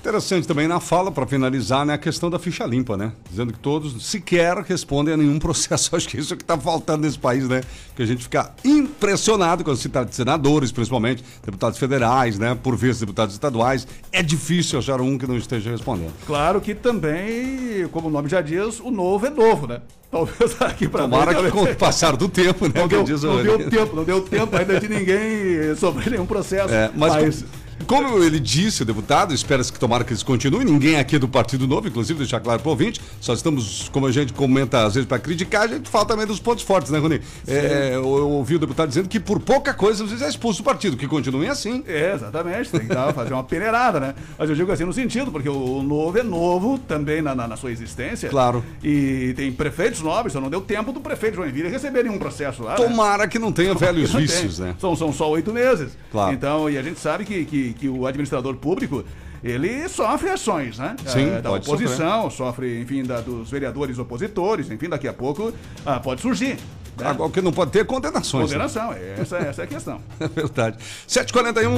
[0.00, 3.12] Interessante também na fala, para finalizar, né, a questão da ficha limpa, né?
[3.28, 5.94] Dizendo que todos sequer respondem a nenhum processo.
[5.94, 7.60] Acho que isso é que está faltando nesse país, né?
[7.94, 12.54] Que a gente fica impressionado quando se trata de senadores, principalmente, deputados federais, né?
[12.60, 13.86] Por vezes deputados estaduais.
[14.10, 16.12] É difícil achar um que não esteja respondendo.
[16.26, 19.82] Claro que também, como o nome já diz, o novo é novo, né?
[20.10, 22.72] Talvez aqui para Tomara que com o passar do tempo, né?
[22.74, 26.72] Não, deu, o- não deu tempo, não deu tempo ainda de ninguém sofrer nenhum processo.
[26.72, 27.50] É, mas, Como,
[27.86, 30.64] como ele disse, deputado, espera-se que tomara que eles continuem.
[30.64, 33.00] Ninguém aqui é do Partido Novo, inclusive, deixar claro para o ouvinte.
[33.20, 36.40] Só estamos, como a gente comenta às vezes para criticar, a gente fala também dos
[36.40, 37.20] pontos fortes, né, Rony?
[37.46, 40.64] É, eu, eu ouvi o deputado dizendo que por pouca coisa vocês é expulso do
[40.64, 41.82] partido, que continuem assim.
[41.86, 42.70] É, exatamente.
[42.70, 44.14] Tem que dar, fazer uma peneirada, né?
[44.38, 47.56] Mas eu digo assim no sentido, porque o novo é novo também na, na, na
[47.56, 48.28] sua existência.
[48.28, 48.64] Claro.
[48.82, 52.72] E tem prefeitos novos, só não deu tempo do prefeito Joinville receber nenhum processo lá.
[52.72, 52.76] né?
[52.76, 54.68] Tomara que não tenha Tomara velhos não vícios, tenha.
[54.68, 54.74] né?
[54.78, 55.90] São, são só oito meses.
[56.10, 56.32] Claro.
[56.34, 59.04] Então, e a gente sabe que, que, que o administrador público.
[59.42, 60.94] Ele sofre ações, né?
[61.06, 65.50] Sim, Eh, da oposição, sofre, enfim, da- dos vereadores opositores, enfim, daqui a pouco
[65.86, 66.58] ah, pode surgir.
[66.98, 67.06] né?
[67.06, 68.50] Agora, o que não pode ter é condenações.
[68.50, 68.58] né?
[68.58, 69.98] Condenação, essa, essa é a questão.
[70.20, 70.76] É verdade.
[71.08, 71.70] 7h41.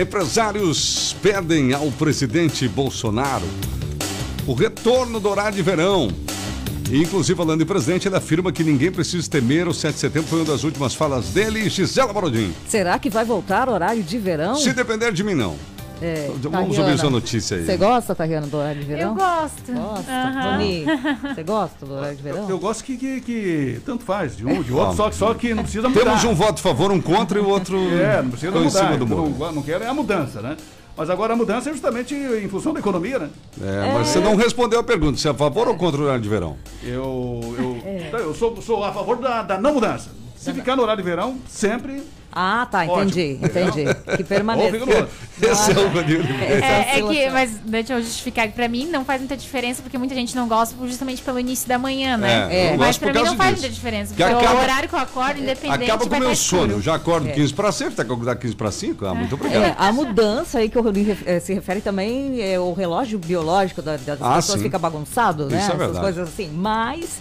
[0.00, 3.44] Empresários pedem ao presidente Bolsonaro
[4.46, 6.08] o retorno do horário de verão.
[6.90, 9.66] E, inclusive, falando em presidente, ele afirma que ninguém precisa temer.
[9.66, 11.68] O 7 de setembro foi uma das últimas falas dele.
[11.68, 12.52] Gisela Barodin.
[12.68, 14.54] Será que vai voltar horário de verão?
[14.56, 15.56] Se depender de mim, não.
[16.02, 17.64] É, Vamos Tariana, ouvir essa notícia aí.
[17.64, 19.10] Você gosta, Tariana, do horário de verão?
[19.10, 19.72] Eu gosto.
[19.72, 20.30] Gosta.
[20.52, 20.84] Rony,
[21.34, 22.50] você gosta do horário de verão?
[22.50, 25.34] Eu gosto que, que, que tanto faz, de um, de outro, Ó, só, que- só
[25.34, 26.02] que não precisa mudar.
[26.04, 28.66] Temos um voto a favor, um contra e o outro É, não precisa estão em
[28.66, 28.78] mudar.
[28.80, 29.36] cima do Eu muro.
[29.38, 30.56] Não, não quero é a mudança, né?
[30.96, 33.30] Mas agora a mudança é justamente em função da economia, né?
[33.60, 35.18] É, mas você não respondeu a pergunta.
[35.18, 36.56] Se é a favor ou contra o horário de verão?
[36.84, 38.10] Eu, eu, É.
[38.14, 40.10] eu sou, sou a favor da, da não mudança.
[40.44, 42.02] Se ficar no horário de verão, sempre.
[42.36, 43.02] Ah, tá, Ótimo.
[43.02, 43.84] entendi, entendi.
[44.16, 45.08] Que permaneça.
[45.40, 46.24] Esse é o Rodrigo.
[46.42, 49.96] É, é que, mas deixa eu justificar que pra mim não faz muita diferença, porque
[49.96, 52.48] muita gente não gosta justamente pelo início da manhã, né?
[52.50, 53.62] É, não Mas pra mim não faz disso.
[53.62, 56.18] muita diferença, Que porque acaba- o horário que eu acordo, independente, Acaba com o vai
[56.20, 56.72] meu tá sono.
[56.72, 57.32] Eu já acordo É.
[57.32, 59.06] 15 para 6, tá acordar 15 para 5?
[59.06, 59.62] Ah, muito obrigado.
[59.62, 63.80] É, a mudança aí que o ref- eh, se refere também é o relógio biológico
[63.80, 64.64] da- das Ah, pessoas sim.
[64.64, 65.50] fica bagunçado, né?
[65.50, 66.00] Isso é Essas verdade.
[66.00, 66.50] coisas assim.
[66.52, 67.20] Mas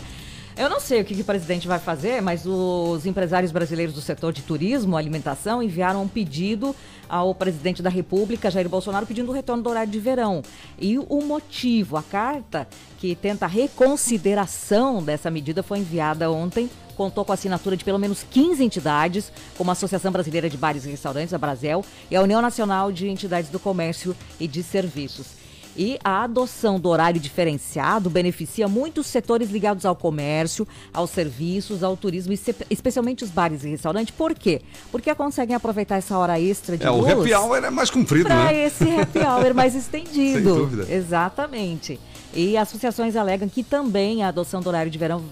[0.55, 4.01] eu não sei o que, que o presidente vai fazer, mas os empresários brasileiros do
[4.01, 6.75] setor de turismo, alimentação, enviaram um pedido
[7.09, 10.43] ao presidente da República, Jair Bolsonaro, pedindo o retorno do horário de verão.
[10.79, 12.67] E o motivo, a carta
[12.99, 17.97] que tenta a reconsideração dessa medida foi enviada ontem contou com a assinatura de pelo
[17.97, 22.21] menos 15 entidades, como a Associação Brasileira de Bares e Restaurantes, a Brasel, e a
[22.21, 25.42] União Nacional de Entidades do Comércio e de Serviços.
[25.75, 31.97] E a adoção do horário diferenciado beneficia muitos setores ligados ao comércio, aos serviços, ao
[31.97, 34.13] turismo, e especialmente os bares e restaurantes.
[34.13, 34.61] Por quê?
[34.91, 38.45] Porque conseguem aproveitar essa hora extra de É, o happy hour é mais comprido, para
[38.45, 38.65] né?
[38.65, 40.13] esse happy hour mais estendido.
[40.33, 40.93] Sem dúvida.
[40.93, 41.99] Exatamente.
[42.35, 45.23] E associações alegam que também a adoção do horário de verão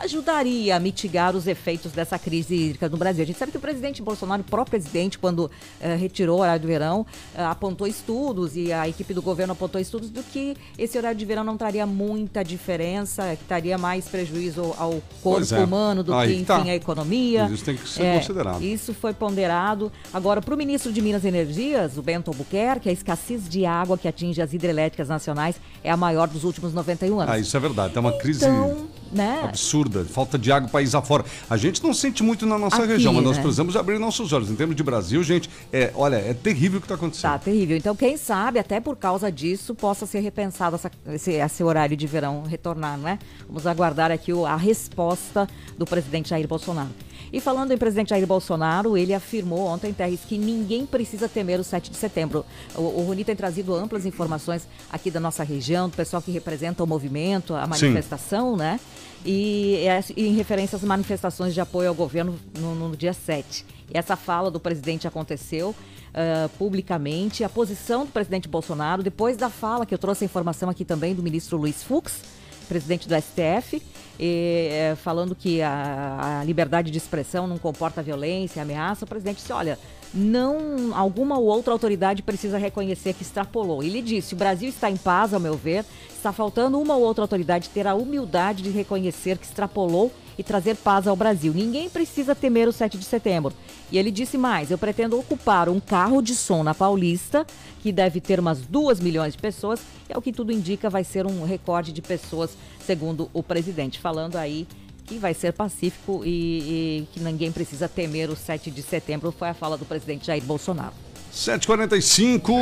[0.00, 3.22] ajudaria a mitigar os efeitos dessa crise hídrica no Brasil.
[3.22, 5.50] A gente sabe que o presidente Bolsonaro, o próprio presidente, quando
[5.80, 9.80] eh, retirou o horário do verão, eh, apontou estudos e a equipe do governo apontou
[9.80, 14.74] estudos do que esse horário de verão não traria muita diferença, que traria mais prejuízo
[14.78, 15.58] ao corpo é.
[15.60, 16.62] humano do Aí que, enfim, tá.
[16.62, 17.48] a economia.
[17.52, 18.62] Isso tem que ser É, considerado.
[18.62, 19.90] Isso foi ponderado.
[20.12, 23.96] Agora, para o ministro de Minas e Energias, o Bento Albuquerque, a escassez de água
[23.96, 27.34] que atinge as hidrelétricas nacionais é a maior dos últimos 91 anos.
[27.34, 27.92] Ah, isso é verdade.
[27.92, 29.40] Tem uma crise Então, né?
[29.44, 31.24] absurda, falta de água país afora.
[31.48, 33.42] A gente não sente muito na nossa Aqui, região, mas nós né?
[33.42, 34.50] precisamos abrir nossos olhos.
[34.50, 37.30] Em termos de Brasil, gente, é, olha, é terrível o que está acontecendo.
[37.32, 37.76] Tá terrível.
[37.76, 42.06] Então, quem sabe, até por causa disso, possa ser repensado essa- esse, esse horário de
[42.06, 43.18] verão retornar, né?
[43.46, 46.90] Vamos aguardar aqui a resposta do presidente Jair Bolsonaro.
[47.32, 51.64] E falando em presidente Jair Bolsonaro, ele afirmou ontem, Terres, que ninguém precisa temer o
[51.64, 52.44] 7 de setembro.
[52.74, 56.84] O, o Rony tem trazido amplas informações aqui da nossa região, do pessoal que representa
[56.84, 57.86] o movimento, a Sim.
[57.86, 58.78] manifestação, né?
[59.24, 63.64] E, é, e em referência às manifestações de apoio ao governo no, no dia 7.
[63.94, 65.74] E essa fala do presidente aconteceu
[66.14, 67.42] ah, publicamente.
[67.42, 71.14] A posição do presidente Bolsonaro, depois da fala, que eu trouxe a informação aqui também
[71.14, 72.22] do ministro Luiz Fux,
[72.64, 73.82] presidente do STF,
[74.18, 79.36] e, eh, falando que a, a liberdade de expressão não comporta violência, ameaça, o presidente
[79.36, 79.78] disse, olha,
[80.14, 83.82] não alguma ou outra autoridade precisa reconhecer que extrapolou.
[83.82, 87.24] Ele disse, o Brasil está em paz, ao meu ver, está faltando uma ou outra
[87.24, 91.52] autoridade ter a humildade de reconhecer que extrapolou e trazer paz ao Brasil.
[91.54, 93.52] Ninguém precisa temer o 7 de setembro.
[93.90, 97.46] E ele disse mais: eu pretendo ocupar um carro de som na Paulista,
[97.80, 101.26] que deve ter umas 2 milhões de pessoas, e ao que tudo indica, vai ser
[101.26, 103.98] um recorde de pessoas, segundo o presidente.
[103.98, 104.66] Falando aí
[105.04, 109.48] que vai ser pacífico e, e que ninguém precisa temer o 7 de setembro, foi
[109.48, 110.94] a fala do presidente Jair Bolsonaro.
[111.32, 112.52] 7h45,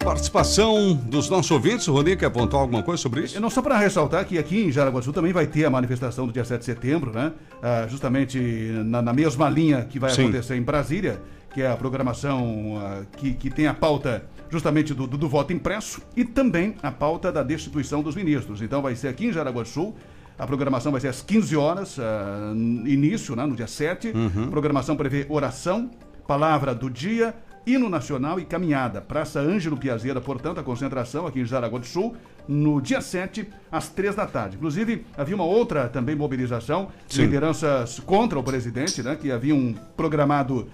[0.00, 1.86] participação dos nossos ouvintes.
[1.86, 3.40] O Rony quer apontar alguma coisa sobre isso?
[3.40, 6.26] Não, só para ressaltar que aqui em Jaraguá do Sul também vai ter a manifestação
[6.26, 7.32] do dia 7 de setembro, né?
[7.62, 8.40] Ah, justamente
[8.84, 10.22] na, na mesma linha que vai Sim.
[10.22, 11.22] acontecer em Brasília,
[11.54, 15.52] que é a programação ah, que, que tem a pauta justamente do, do, do voto
[15.52, 18.60] impresso e também a pauta da destituição dos ministros.
[18.62, 19.94] Então vai ser aqui em Jaraguá do Sul.
[20.36, 22.52] A programação vai ser às 15 horas, ah,
[22.84, 24.08] início, né, no dia 7.
[24.08, 24.44] Uhum.
[24.46, 25.88] A programação prevê oração,
[26.26, 27.32] palavra do dia,
[27.66, 29.00] hino nacional e caminhada.
[29.00, 33.88] Praça Ângelo Piazeira, portanto, a concentração aqui em Jaraguá do Sul, no dia 7, às
[33.88, 34.56] 3 da tarde.
[34.56, 37.22] Inclusive, havia uma outra também mobilização Sim.
[37.22, 40.68] lideranças contra o presidente, né, que haviam programado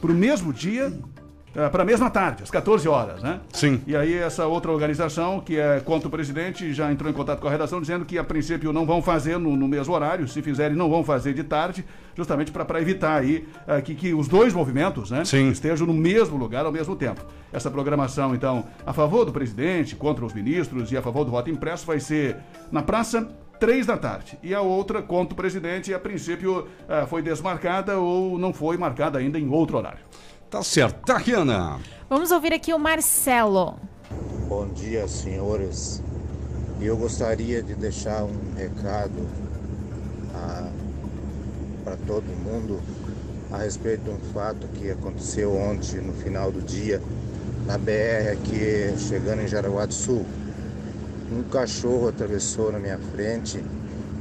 [0.00, 0.92] para o mesmo dia,
[1.52, 3.40] para a mesma tarde, às 14 horas, né?
[3.52, 3.80] Sim.
[3.86, 7.48] E aí essa outra organização, que é contra o presidente, já entrou em contato com
[7.48, 10.76] a redação dizendo que a princípio não vão fazer no, no mesmo horário, se fizerem
[10.76, 11.84] não vão fazer de tarde,
[12.16, 15.50] justamente para evitar aí eh, que, que os dois movimentos, né, Sim.
[15.50, 17.24] estejam no mesmo lugar ao mesmo tempo.
[17.52, 21.50] Essa programação, então, a favor do presidente, contra os ministros e a favor do voto
[21.50, 22.36] impresso vai ser
[22.70, 23.28] na praça
[23.58, 24.38] três da tarde.
[24.42, 29.18] E a outra contra o presidente, a princípio eh, foi desmarcada ou não foi marcada
[29.18, 30.00] ainda em outro horário.
[30.50, 31.06] Tá certo.
[31.06, 31.78] Tariana.
[32.08, 33.76] Vamos ouvir aqui o Marcelo.
[34.48, 36.02] Bom dia, senhores.
[36.80, 39.28] E eu gostaria de deixar um recado
[41.84, 42.80] para todo mundo
[43.52, 47.00] a respeito de um fato que aconteceu ontem no final do dia
[47.64, 50.26] na BR aqui chegando em Jaraguá do Sul.
[51.30, 53.64] Um cachorro atravessou na minha frente.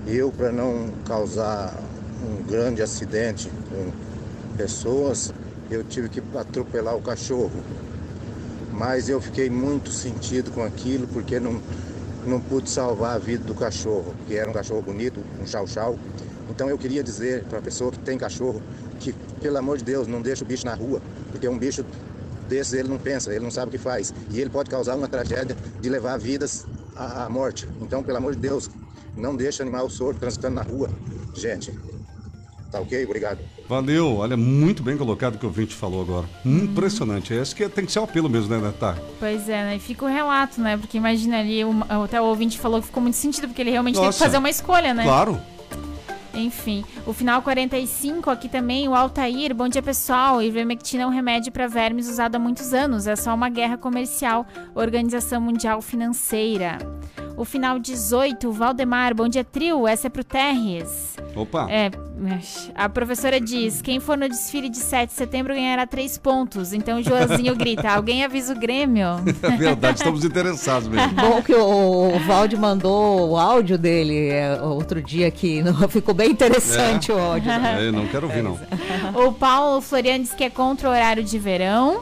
[0.05, 1.73] Eu, para não causar
[2.23, 3.91] um grande acidente com
[4.55, 5.33] pessoas,
[5.69, 7.51] eu tive que atropelar o cachorro
[8.79, 11.61] mas eu fiquei muito sentido com aquilo porque não,
[12.25, 15.99] não pude salvar a vida do cachorro, que era um cachorro bonito, um chau-chau.
[16.49, 18.61] Então eu queria dizer para a pessoa que tem cachorro
[18.97, 19.11] que,
[19.41, 21.85] pelo amor de Deus, não deixa o bicho na rua, porque um bicho
[22.47, 24.13] desses ele não pensa, ele não sabe o que faz.
[24.31, 26.65] E ele pode causar uma tragédia de levar vidas
[26.95, 27.67] à, morte.
[27.81, 28.71] Então, pelo amor de Deus,
[29.15, 30.89] não deixa animal sordo transitando na rua.
[31.33, 31.77] Gente,
[32.71, 33.03] tá ok?
[33.05, 33.39] Obrigado.
[33.67, 36.25] Valeu, olha, muito bem colocado o que o ouvinte falou agora.
[36.45, 37.33] Impressionante.
[37.33, 38.97] Esse que tem que ser o apelo mesmo, né, Natar?
[39.19, 39.75] Pois é, né?
[39.75, 40.77] E fica o relato, né?
[40.77, 43.95] Porque imagina ali, o- até o ouvinte falou que ficou muito sentido, porque ele realmente
[43.95, 44.23] teve que Nossa.
[44.25, 45.03] fazer uma escolha, né?
[45.03, 45.39] Claro.
[46.33, 49.53] Enfim, o final 45 aqui também, o Altair.
[49.53, 50.41] Bom dia, pessoal.
[50.41, 53.07] Ivermectina é um remédio para vermes usado há muitos anos.
[53.07, 54.45] É só uma guerra comercial.
[54.73, 56.77] Organização Mundial Financeira.
[57.39, 59.15] O final 18, o Valdemar.
[59.15, 59.87] Bom dia, trio.
[59.87, 61.15] Essa é pro Terres.
[61.33, 61.67] Opa.
[61.71, 61.89] É,
[62.75, 66.73] a professora diz: quem for no desfile de 7 de setembro ganhará 3 pontos.
[66.73, 69.07] Então o Joãozinho grita: alguém avisa o Grêmio.
[69.41, 71.13] É verdade, estamos interessados mesmo.
[71.15, 76.13] Bom que o, o Valde mandou o áudio dele é, outro dia que não- ficou
[76.13, 77.49] bem interessante o áudio.
[77.49, 78.59] É, não quero ouvir, não.
[79.15, 82.01] O Paulo Floriano diz que é contra o horário de verão.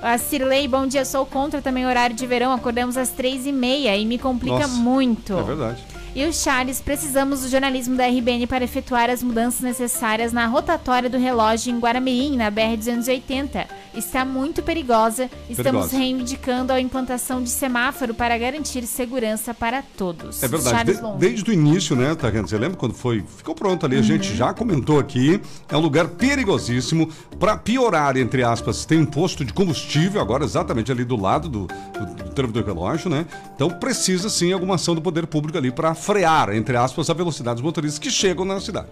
[0.00, 2.52] A Cirlei, bom dia, sou contra também horário de verão.
[2.52, 5.36] Acordamos às três e meia e me complica Nossa, muito.
[5.36, 5.84] É verdade.
[6.14, 11.10] E o Charles, precisamos do jornalismo da RBN para efetuar as mudanças necessárias na rotatória
[11.10, 13.66] do relógio em Guaramirim, na BR-280.
[13.98, 15.28] Está muito perigosa.
[15.50, 15.96] Estamos Perigosa.
[15.98, 20.40] reivindicando a implantação de semáforo para garantir segurança para todos.
[20.42, 20.94] É verdade.
[20.94, 22.46] De- desde o início, né, Tariana?
[22.46, 23.24] Você lembra quando foi?
[23.36, 25.40] Ficou pronto ali, a gente já comentou aqui.
[25.68, 27.08] É um lugar perigosíssimo.
[27.40, 31.66] Para piorar, entre aspas, tem um posto de combustível agora exatamente ali do lado do,
[31.66, 33.26] do, do relógio, né?
[33.54, 37.56] Então precisa sim alguma ação do poder público ali para frear, entre aspas, a velocidade
[37.56, 38.88] dos motoristas que chegam na cidade.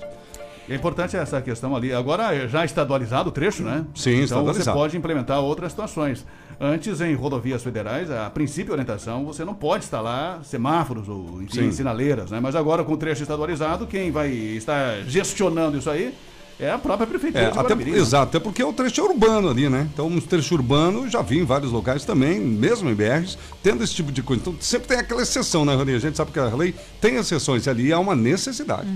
[0.69, 1.93] É importante essa questão ali.
[1.93, 3.85] Agora já estadualizado o trecho, né?
[3.95, 4.64] Sim, então estadualizado.
[4.64, 6.27] você pode implementar outras situações.
[6.59, 12.31] Antes, em rodovias federais, a princípio orientação, você não pode instalar semáforos ou, enfim, sinaleiras,
[12.31, 12.41] né?
[12.41, 16.14] Mas agora, com o trecho estadualizado, quem vai estar gestionando isso aí
[16.59, 17.98] é a própria prefeitura É, de até, Guaramirim, né?
[17.98, 19.88] exato, até porque o trecho é urbano ali, né?
[19.92, 23.94] Então, um trecho urbano já vi em vários locais também, mesmo em BRs, tendo esse
[23.94, 24.40] tipo de coisa.
[24.42, 25.94] Então, sempre tem aquela exceção, né, Rony?
[25.94, 28.88] A gente sabe que a lei tem exceções e ali há uma necessidade.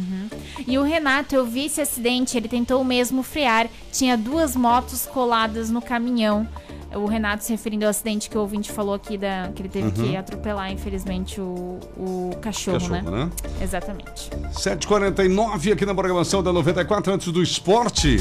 [0.67, 5.71] E o Renato, eu vi esse acidente, ele tentou mesmo frear, tinha duas motos coladas
[5.71, 6.49] no caminhão.
[6.95, 9.87] O Renato se referindo ao acidente que o ouvinte falou aqui, da, que ele teve
[9.87, 9.93] Uhum.
[9.93, 13.27] que atropelar, infelizmente, o, o cachorro, Cachorro, né?
[13.27, 13.31] né?
[13.63, 14.29] Exatamente.
[14.53, 18.17] 7h49 aqui na programação da 94, antes do esporte.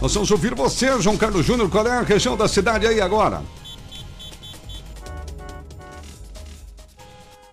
[0.00, 1.68] Nós vamos ouvir você, João Carlos Júnior.
[1.68, 3.42] Qual é a região da cidade aí agora?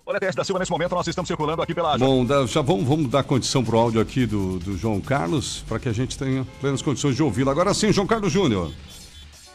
[0.06, 1.96] Olha, TS da Silva, nesse momento nós estamos circulando aqui pela.
[1.96, 5.88] Bom, já vamos, vamos dar condição pro áudio aqui do, do João Carlos, para que
[5.88, 7.48] a gente tenha plenas condições de ouvi-lo.
[7.50, 8.72] Agora sim, João Carlos Júnior.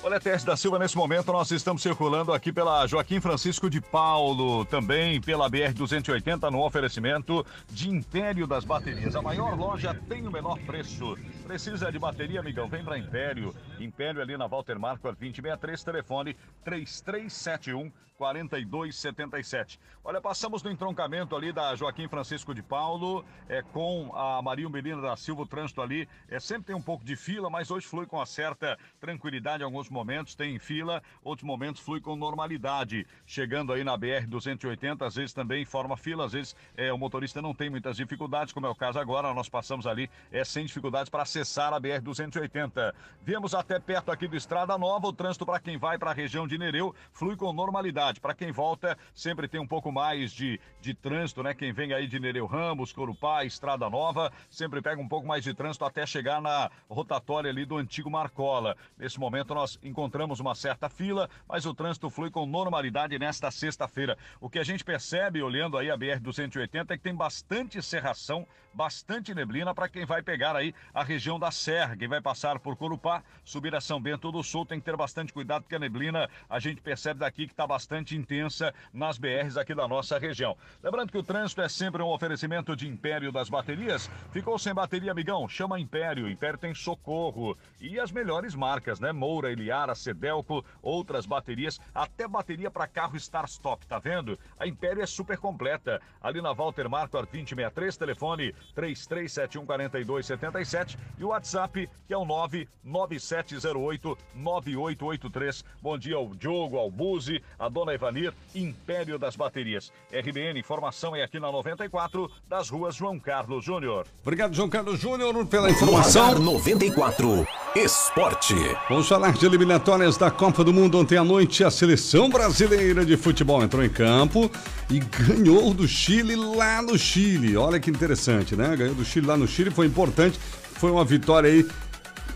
[0.06, 4.64] Olha, Tess da Silva, nesse momento nós estamos circulando aqui pela Joaquim Francisco de Paulo,
[4.66, 9.16] também pela BR-280, no oferecimento de Império das Baterias.
[9.16, 11.18] A maior loja tem o menor preço.
[11.44, 12.70] Precisa de bateria, amigão?
[12.70, 13.52] Vem para Império.
[13.80, 19.80] Império ali na Walter Marco, 2063, telefone 3371 4277.
[20.04, 25.02] Olha, passamos no entroncamento ali da Joaquim Francisco de Paulo, é, com a Maria Melina
[25.02, 26.08] da Silva, o trânsito ali.
[26.30, 29.64] É, sempre tem um pouco de fila, mas hoje flui com uma certa tranquilidade.
[29.64, 33.08] Alguns momentos tem fila, outros momentos flui com normalidade.
[33.26, 37.54] Chegando aí na BR-280, às vezes também forma fila, às vezes é, o motorista não
[37.56, 39.34] tem muitas dificuldades, como é o caso agora.
[39.34, 42.94] Nós passamos ali é, sem dificuldades para acessar a BR-280.
[43.24, 46.46] Viemos até perto aqui do Estrada Nova, o trânsito para quem vai para a região
[46.46, 48.20] de Nereu flui com normalidade.
[48.20, 51.54] Para quem volta, sempre tem um pouco mais de, de trânsito, né?
[51.54, 55.54] Quem vem aí de Nereu Ramos, Corupá, Estrada Nova, sempre pega um pouco mais de
[55.54, 58.76] trânsito até chegar na rotatória ali do antigo Marcola.
[58.98, 64.18] Nesse momento nós encontramos uma certa fila, mas o trânsito flui com normalidade nesta sexta-feira.
[64.42, 69.34] O que a gente percebe olhando aí a BR-280 é que tem bastante serração, bastante
[69.34, 73.24] neblina para quem vai pegar aí a região da Serra, quem vai passar por Corupá,
[73.44, 76.60] subir a São Bento do Sul, tem que ter bastante cuidado porque a neblina a
[76.60, 80.58] gente percebe daqui que está bastante intensa nas BRs aqui da nossa região.
[80.84, 84.10] Lembrando que o trânsito é sempre um oferecimento de Império das Baterias.
[84.32, 85.48] Ficou sem bateria, amigão?
[85.48, 86.30] Chama Império.
[86.30, 89.12] Império tem socorro e as melhores marcas, né?
[89.12, 94.40] Moura, Eliara, Cedelco, outras baterias, até bateria para carro Star Stop, tá vendo?
[94.58, 96.02] A Império é super completa.
[96.22, 105.64] Ali na Walter Marco 2063, telefone 33714277 e o WhatsApp que é o 99708 9883.
[105.82, 109.92] Bom dia ao Diogo, ao Buzi, a dona Ivanir, Império das Baterias.
[110.12, 114.06] RBN, informação é aqui na 94, das ruas João Carlos Júnior.
[114.22, 116.24] Obrigado, João Carlos Júnior, pela informação.
[116.24, 117.46] Radar 94
[117.76, 118.56] Esporte.
[118.88, 121.00] Vamos falar de eliminatórias da Copa do Mundo.
[121.00, 124.52] Ontem à noite, a seleção brasileira de futebol entrou em campo
[124.90, 127.56] e ganhou do Chile lá no Chile.
[127.56, 128.76] Olha que interessante, né?
[128.76, 130.38] Ganhou do Chile lá no Chile, foi importante.
[130.74, 131.66] Foi uma vitória aí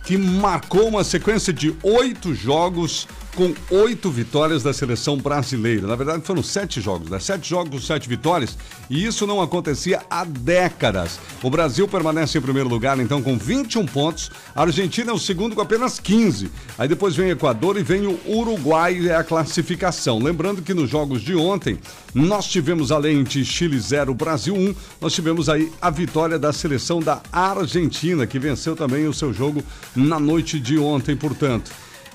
[0.05, 3.05] que marcou uma sequência de oito jogos
[3.39, 5.87] com oito vitórias da seleção brasileira.
[5.87, 7.19] Na verdade, foram sete jogos, né?
[7.19, 8.57] Sete jogos, sete vitórias.
[8.89, 11.17] E isso não acontecia há décadas.
[11.41, 14.29] O Brasil permanece em primeiro lugar, então, com 21 pontos.
[14.53, 16.51] A Argentina é o segundo com apenas 15.
[16.77, 20.19] Aí depois vem o Equador e vem o Uruguai, é a classificação.
[20.19, 21.79] Lembrando que nos jogos de ontem,
[22.13, 26.99] nós tivemos, além de Chile 0, Brasil 1, nós tivemos aí a vitória da seleção
[26.99, 29.63] da Argentina, que venceu também o seu jogo
[29.95, 31.71] na noite de ontem, portanto.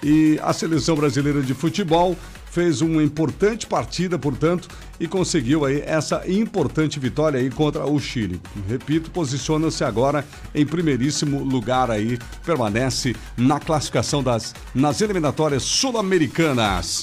[0.07, 2.15] E a seleção brasileira de futebol
[2.51, 4.69] fez uma importante partida, portanto,
[5.01, 8.39] e conseguiu aí essa importante vitória aí contra o Chile.
[8.69, 10.23] Repito, posiciona-se agora
[10.55, 17.03] em primeiríssimo lugar aí, permanece na classificação das nas eliminatórias sul-americanas.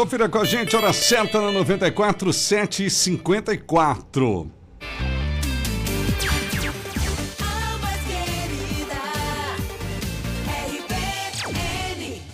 [0.00, 2.86] Confira com a gente, hora certa na 94, 7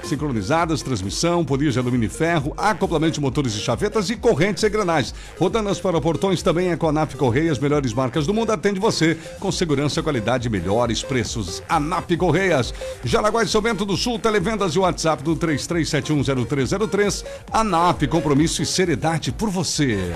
[0.04, 4.66] sincronizadas, transmissão, polias de alumínio e ferro, acoplamento de motores e chavetas e correntes e
[4.66, 5.14] engrenagens.
[5.38, 9.16] Rodanas para portões também é com a ANAP Correias, melhores marcas do mundo, atende você
[9.38, 11.62] com segurança, qualidade melhores preços.
[11.68, 12.72] ANAP Correias,
[13.04, 17.24] Jaraguá e São Bento do Sul, televendas e WhatsApp do 33710303.
[17.52, 20.14] ANAP, compromisso e seriedade por você.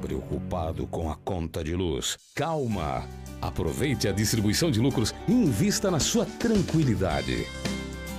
[0.00, 2.16] Preocupado com a conta de luz?
[2.34, 3.04] Calma!
[3.40, 7.46] Aproveite a distribuição de lucros e invista na sua tranquilidade.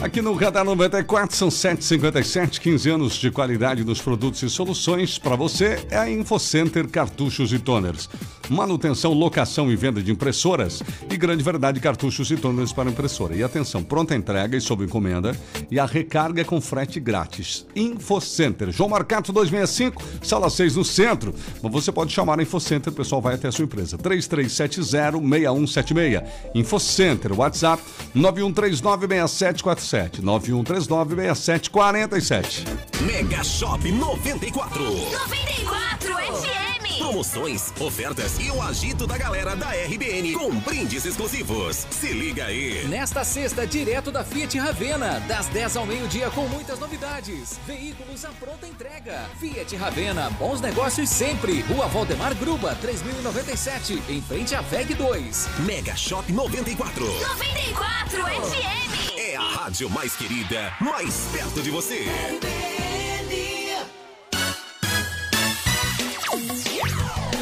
[0.00, 5.18] Aqui no Radar 94 são 757, 15 anos de qualidade nos produtos e soluções.
[5.18, 8.08] Para você é a InfoCenter Cartuchos e Toners.
[8.50, 13.36] Manutenção, locação e venda de impressoras e grande variedade de cartuchos e toners para impressora.
[13.36, 15.36] E atenção, pronta entrega e sob encomenda
[15.70, 17.64] e a recarga com frete grátis.
[17.76, 21.32] InfoCenter, João Marcato 265, sala 6 no centro.
[21.62, 23.96] Mas você pode chamar a InfoCenter, o pessoal vai até a sua empresa.
[23.98, 26.24] 3370-6176.
[26.54, 27.82] InfoCenter, WhatsApp
[28.16, 30.22] 91396747.
[30.22, 32.64] 91396747.
[33.06, 34.82] Mega Shop 94.
[34.82, 36.69] 94 FM.
[37.00, 41.86] Promoções, ofertas e o agito da galera da RBN com brindes exclusivos.
[41.90, 42.86] Se liga aí.
[42.88, 47.58] Nesta sexta, direto da Fiat Ravena, das 10 ao meio-dia com muitas novidades.
[47.66, 49.24] Veículos à pronta entrega.
[49.40, 51.62] Fiat Ravena, bons negócios sempre.
[51.62, 55.48] Rua Valdemar Gruba, 3097, em frente à VEG 2.
[55.60, 57.06] Mega Shop 94.
[57.06, 59.16] 94 FM.
[59.16, 62.04] É a rádio mais querida, mais perto de você.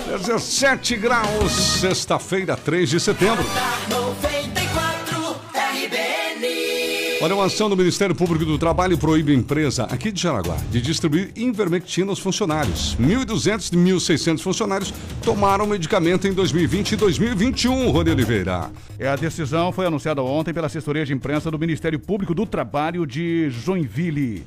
[0.09, 3.45] 17 graus, sexta-feira, 3 de setembro.
[3.91, 7.19] 94 RBN.
[7.21, 10.81] Olha, uma ação do Ministério Público do Trabalho proíbe a empresa aqui de Jaraguá de
[10.81, 12.97] distribuir Invermectina aos funcionários.
[12.99, 18.71] 1.200 de 1.600 funcionários tomaram medicamento em 2020 e 2021, Rony Oliveira.
[18.99, 23.07] É, a decisão foi anunciada ontem pela assessoria de imprensa do Ministério Público do Trabalho
[23.07, 24.43] de Joinville.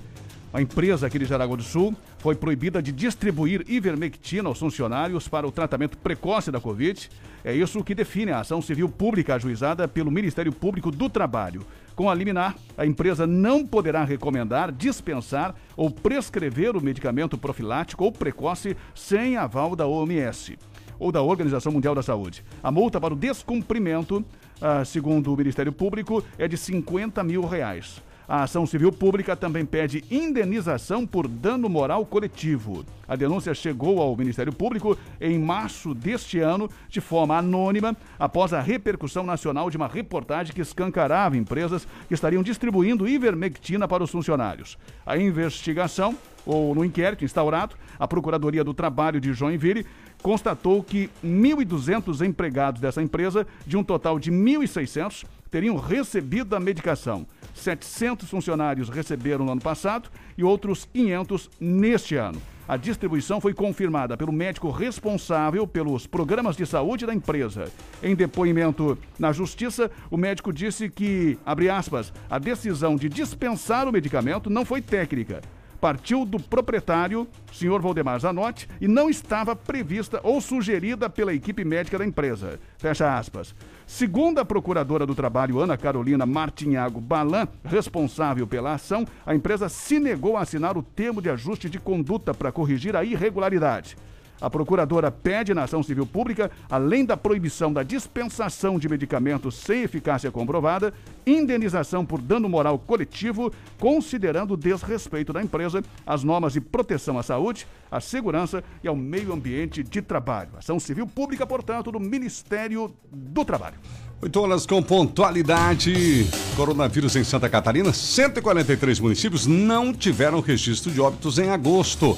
[0.52, 5.48] A empresa aqui de Jaraguá do Sul foi proibida de distribuir ivermectina aos funcionários para
[5.48, 7.10] o tratamento precoce da Covid.
[7.44, 11.66] É isso que define a ação civil pública ajuizada pelo Ministério Público do Trabalho.
[11.96, 18.12] Com a liminar, a empresa não poderá recomendar, dispensar ou prescrever o medicamento profilático ou
[18.12, 20.60] precoce sem aval da OMS
[21.00, 22.44] ou da Organização Mundial da Saúde.
[22.62, 24.24] A multa para o descumprimento,
[24.62, 28.00] ah, segundo o Ministério Público, é de 50 mil reais.
[28.32, 32.86] A ação civil pública também pede indenização por dano moral coletivo.
[33.06, 38.62] A denúncia chegou ao Ministério Público em março deste ano, de forma anônima, após a
[38.62, 44.78] repercussão nacional de uma reportagem que escancarava empresas que estariam distribuindo ivermectina para os funcionários.
[45.06, 49.86] A investigação, ou no inquérito instaurado, a Procuradoria do Trabalho de Joinville
[50.24, 57.28] constatou que 1.200 empregados dessa empresa, de um total de 1.600, teriam recebido a medicação.
[57.54, 62.42] 700 funcionários receberam no ano passado e outros 500 neste ano.
[62.68, 67.70] A distribuição foi confirmada pelo médico responsável pelos programas de saúde da empresa.
[68.02, 73.92] Em depoimento na justiça, o médico disse que, abre aspas, a decisão de dispensar o
[73.92, 75.42] medicamento não foi técnica.
[75.82, 81.98] partiu do proprietário, senhor Valdemar Zanotti, e não estava prevista ou sugerida pela equipe médica
[81.98, 82.60] da empresa.
[82.78, 83.56] Fecha aspas.
[83.94, 90.00] Segundo a procuradora do trabalho, Ana Carolina Martinhago Balan, responsável pela ação, a empresa se
[90.00, 93.98] negou a assinar o termo de ajuste de conduta para corrigir a irregularidade.
[94.42, 99.84] A procuradora pede na ação civil pública, além da proibição da dispensação de medicamentos sem
[99.84, 100.92] eficácia comprovada,
[101.26, 107.24] indenização por dano moral coletivo, considerando o desrespeito da empresa às normas de proteção à
[107.24, 110.50] saúde, à segurança e ao meio ambiente de trabalho.
[110.58, 113.76] Ação civil pública, portanto, do Ministério do Trabalho.
[114.22, 116.28] 8 horas com pontualidade.
[116.56, 122.16] Coronavírus em Santa Catarina, 143 municípios não tiveram registro de óbitos em agosto.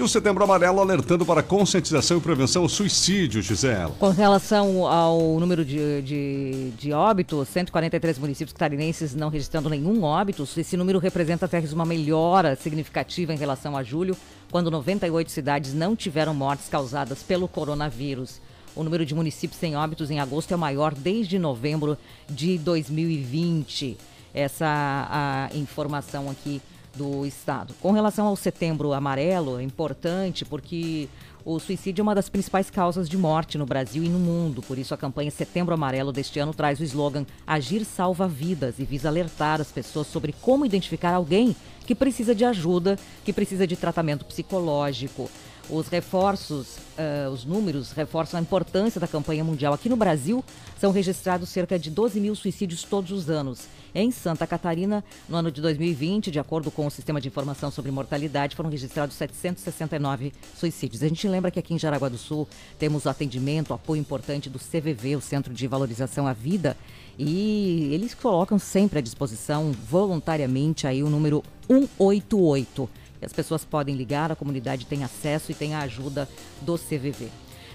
[0.00, 3.94] E o Setembro Amarelo alertando para conscientização e prevenção ao suicídio, Gisela.
[3.98, 10.48] Com relação ao número de, de, de óbitos, 143 municípios catarinenses não registrando nenhum óbito.
[10.56, 14.16] Esse número representa até uma melhora significativa em relação a julho,
[14.50, 18.40] quando 98 cidades não tiveram mortes causadas pelo coronavírus.
[18.74, 23.98] O número de municípios sem óbitos em agosto é o maior desde novembro de 2020.
[24.32, 24.66] Essa
[25.10, 26.62] a informação aqui
[26.94, 27.74] do estado.
[27.80, 31.08] Com relação ao setembro amarelo, é importante porque
[31.44, 34.62] o suicídio é uma das principais causas de morte no Brasil e no mundo.
[34.62, 38.84] Por isso, a campanha Setembro Amarelo deste ano traz o slogan Agir salva vidas e
[38.84, 43.76] visa alertar as pessoas sobre como identificar alguém que precisa de ajuda, que precisa de
[43.76, 45.30] tratamento psicológico.
[45.70, 49.72] Os reforços, uh, os números reforçam a importância da campanha mundial.
[49.72, 50.44] Aqui no Brasil,
[50.80, 53.68] são registrados cerca de 12 mil suicídios todos os anos.
[53.94, 57.92] Em Santa Catarina, no ano de 2020, de acordo com o Sistema de Informação sobre
[57.92, 61.04] Mortalidade, foram registrados 769 suicídios.
[61.04, 64.50] A gente lembra que aqui em Jaraguá do Sul temos o atendimento, o apoio importante
[64.50, 66.76] do CVV, o Centro de Valorização à Vida,
[67.16, 72.88] e eles colocam sempre à disposição, voluntariamente, aí o número 188.
[73.22, 76.28] As pessoas podem ligar, a comunidade tem acesso e tem a ajuda
[76.62, 77.28] do CVV.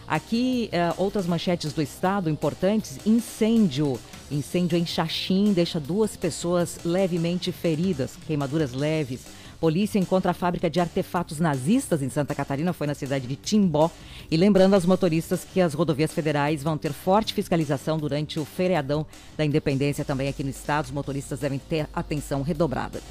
[0.07, 3.99] Aqui, uh, outras manchetes do estado importantes: incêndio.
[4.31, 9.21] Incêndio em Xaxim deixa duas pessoas levemente feridas, queimaduras leves.
[9.59, 13.89] Polícia encontra a fábrica de artefatos nazistas em Santa Catarina, foi na cidade de Timbó.
[14.29, 19.05] E lembrando aos motoristas que as rodovias federais vão ter forte fiscalização durante o feriadão
[19.37, 20.85] da independência também aqui no estado.
[20.85, 23.01] Os motoristas devem ter atenção redobrada.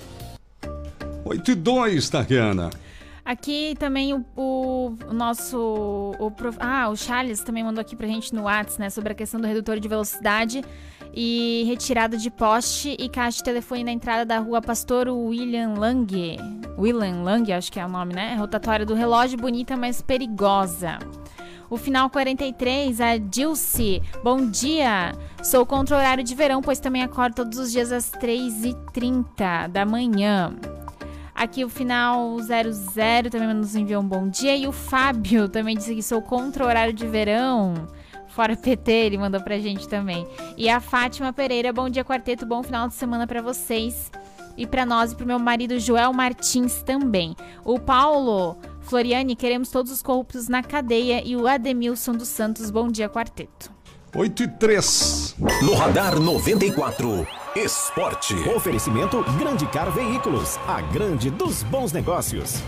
[1.24, 2.70] 8 e 2, Tariana.
[3.24, 5.56] Aqui também o, o, nosso.
[6.18, 8.90] O, ah, o Charles também mandou aqui pra gente no WhatsApp, né?
[8.90, 10.62] Sobre a questão do redutor de velocidade
[11.14, 16.36] e retirada de poste e caixa de telefone na entrada da rua Pastor William Lang.
[16.76, 18.34] William Lang, acho que é o nome, né?
[18.34, 20.98] Rotatória do relógio, bonita, mas perigosa.
[21.70, 24.02] O final 43, a Dilce.
[24.22, 25.12] Bom dia.
[25.42, 29.86] Sou contra o horário de verão, pois também acordo todos os dias às 3h30 da
[29.86, 30.54] manhã.
[31.34, 34.56] Aqui o final 00 também nos enviou um bom dia.
[34.56, 37.88] E o Fábio também disse que sou contra o horário de verão.
[38.28, 40.26] Fora PT, ele mandou pra gente também.
[40.56, 44.10] E a Fátima Pereira, bom dia, quarteto, bom final de semana para vocês.
[44.56, 47.34] E para nós e pro meu marido Joel Martins também.
[47.64, 51.22] O Paulo Floriane, queremos todos os corruptos na cadeia.
[51.24, 53.72] E o Ademilson dos Santos, bom dia, quarteto.
[54.14, 55.36] 8 e 3.
[55.62, 57.26] No Radar 94.
[57.56, 58.34] Esporte.
[58.48, 62.60] Oferecimento Grande Car Veículos, a grande dos bons negócios.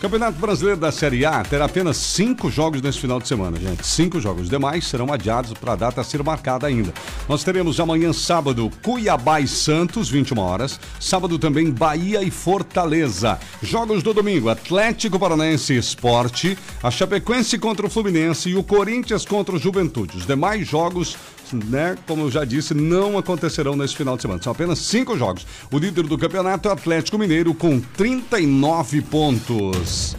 [0.00, 3.86] Campeonato Brasileiro da Série A terá apenas cinco jogos nesse final de semana, gente.
[3.86, 4.44] Cinco jogos.
[4.44, 6.92] Os demais serão adiados para a data ser marcada ainda.
[7.28, 10.80] Nós teremos amanhã, sábado, Cuiabá e Santos, 21 horas.
[10.98, 13.38] Sábado também, Bahia e Fortaleza.
[13.62, 19.54] Jogos do domingo, Atlético Paranaense Esporte, a Chapecoense contra o Fluminense e o Corinthians contra
[19.54, 20.16] o Juventude.
[20.16, 21.16] Os demais jogos
[21.52, 24.42] né, como eu já disse, não acontecerão nesse final de semana.
[24.42, 25.46] São apenas cinco jogos.
[25.70, 30.16] O líder do campeonato é o Atlético Mineiro com 39 pontos.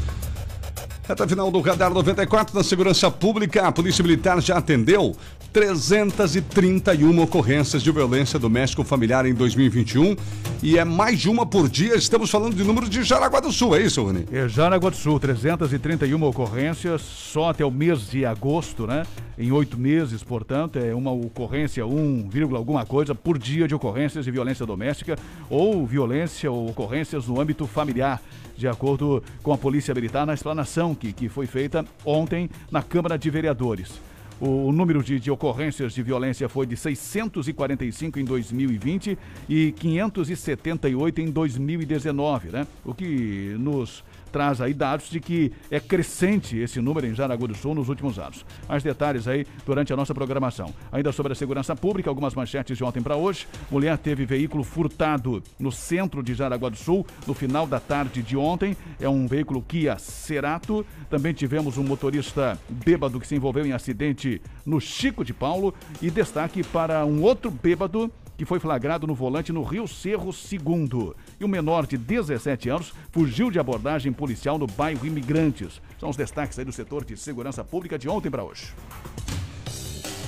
[1.08, 5.16] Reta final do Radar 94 na Segurança Pública, a Polícia Militar já atendeu
[5.52, 10.16] 331 ocorrências de violência doméstica familiar em 2021
[10.64, 11.96] e é mais de uma por dia.
[11.96, 14.26] Estamos falando de número de Jaraguá do Sul, é isso, Rony?
[14.32, 19.04] É Jaraguá do Sul, 331 ocorrências só até o mês de agosto, né?
[19.38, 24.32] Em oito meses, portanto, é uma ocorrência, 1, alguma coisa por dia de ocorrências de
[24.32, 25.18] violência doméstica
[25.50, 28.22] ou violência ou ocorrências no âmbito familiar
[28.56, 33.18] de acordo com a Polícia Militar, na explanação que, que foi feita ontem na Câmara
[33.18, 34.11] de Vereadores.
[34.44, 39.16] O número de, de, ocorrências de violência foi de 645 em 2020
[39.48, 42.66] e 578 em 2019, né?
[42.84, 47.56] O que nos traz aí dados de que é crescente esse número em Jaraguá do
[47.56, 48.46] Sul nos últimos anos.
[48.68, 50.74] Mais detalhes aí durante a nossa programação.
[50.92, 53.48] Ainda sobre a segurança pública, algumas manchetes de ontem para hoje.
[53.70, 58.38] Mulher teve veículo furtado no centro de Jaraguá do Sul no final da tarde de
[58.38, 58.76] ontem.
[59.00, 60.86] É um veículo Kia Cerato.
[61.10, 65.74] Também tivemos um motorista bêbado que se envolveu em acidente no Chico de Paulo.
[66.02, 68.12] E destaque para um outro bêbado
[68.42, 71.14] que foi flagrado no volante no Rio Cerro II.
[71.40, 75.80] E o menor de 17 anos fugiu de abordagem policial no bairro Imigrantes.
[76.00, 78.74] São os destaques aí do setor de segurança pública de ontem para hoje.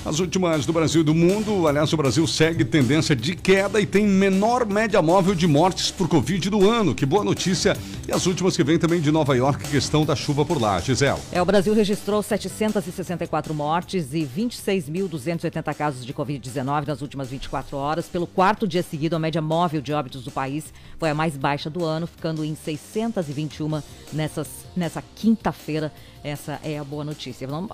[0.04, 3.86] As últimas do Brasil e do mundo, aliás, o Brasil segue tendência de queda e
[3.86, 6.94] tem menor média móvel de mortes por Covid do ano.
[6.94, 7.74] Que boa notícia.
[8.06, 10.78] E as últimas que vêm também de Nova York, questão da chuva por lá.
[10.78, 11.18] Gisele.
[11.32, 18.06] É, o Brasil registrou 764 mortes e 26.280 casos de Covid-19 nas últimas 24 horas.
[18.06, 20.66] Pelo quarto dia seguido, a média móvel de óbitos do país
[20.98, 23.82] foi a mais baixa do ano, ficando em 621
[24.12, 25.92] nessas, nessa quinta-feira.
[26.22, 27.46] Essa é a boa notícia.
[27.46, 27.70] Vamos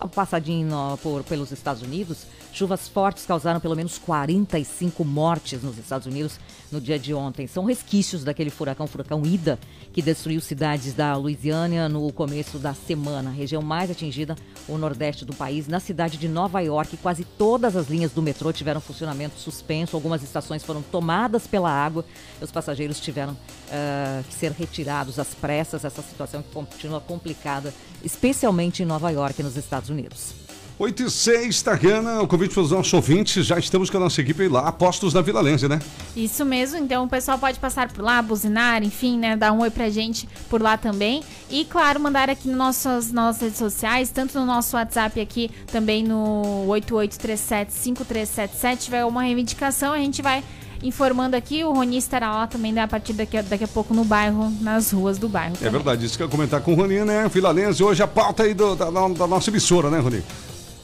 [0.64, 2.26] no, por, pelos Estados Unidos.
[2.53, 6.38] Chuvas fortes causaram pelo menos 45 mortes nos Estados Unidos
[6.71, 7.47] no dia de ontem.
[7.47, 9.59] São resquícios daquele furacão, furacão Ida,
[9.93, 13.31] que destruiu cidades da Louisiana no começo da semana.
[13.31, 14.37] Região mais atingida,
[14.68, 15.66] o nordeste do país.
[15.66, 19.97] Na cidade de Nova York, quase todas as linhas do metrô tiveram funcionamento suspenso.
[19.97, 22.05] Algumas estações foram tomadas pela água.
[22.41, 25.85] Os passageiros tiveram uh, que ser retirados às pressas.
[25.85, 30.39] Essa situação que continua complicada, especialmente em Nova York, nos Estados Unidos.
[30.81, 33.45] 8 e 6, Tariana, o convite para os nossos ouvintes.
[33.45, 35.78] Já estamos com a nossa equipe lá, apostos na Vila Lense, né?
[36.16, 39.37] Isso mesmo, então o pessoal pode passar por lá, buzinar, enfim, né?
[39.37, 41.22] Dar um oi pra gente por lá também.
[41.51, 46.03] E, claro, mandar aqui nas nossas, nossas redes sociais, tanto no nosso WhatsApp aqui, também
[46.03, 48.78] no 8837-5377.
[48.78, 50.43] tiver uma reivindicação, a gente vai
[50.83, 51.62] informando aqui.
[51.62, 54.93] O Roni estará lá também né, a partir daqui, daqui a pouco no bairro, nas
[54.93, 55.57] ruas do bairro.
[55.61, 57.28] É verdade, isso que eu ia comentar com o Roni, né?
[57.28, 60.22] Vila Lense, hoje a pauta aí do, da, da nossa emissora, né, Roni?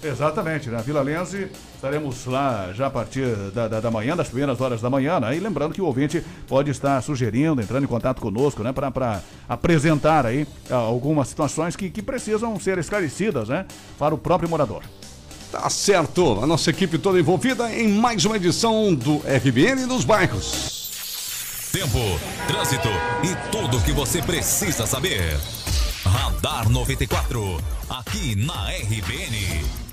[0.07, 0.83] Exatamente, na né?
[0.87, 4.89] Vila Lense estaremos lá já a partir da, da, da, manhã, das primeiras horas da
[4.89, 5.37] manhã, né?
[5.37, 8.73] E lembrando que o ouvinte pode estar sugerindo, entrando em contato conosco, né?
[8.73, 13.67] Para apresentar aí ah, algumas situações que, que precisam ser esclarecidas, né?
[13.99, 14.83] Para o próprio morador.
[15.51, 20.87] Tá certo, a nossa equipe toda envolvida em mais uma edição do RBN nos bairros.
[21.73, 21.99] Tempo,
[22.47, 22.89] trânsito
[23.23, 25.37] e tudo o que você precisa saber.
[26.05, 29.86] Radar 94, aqui na RBN.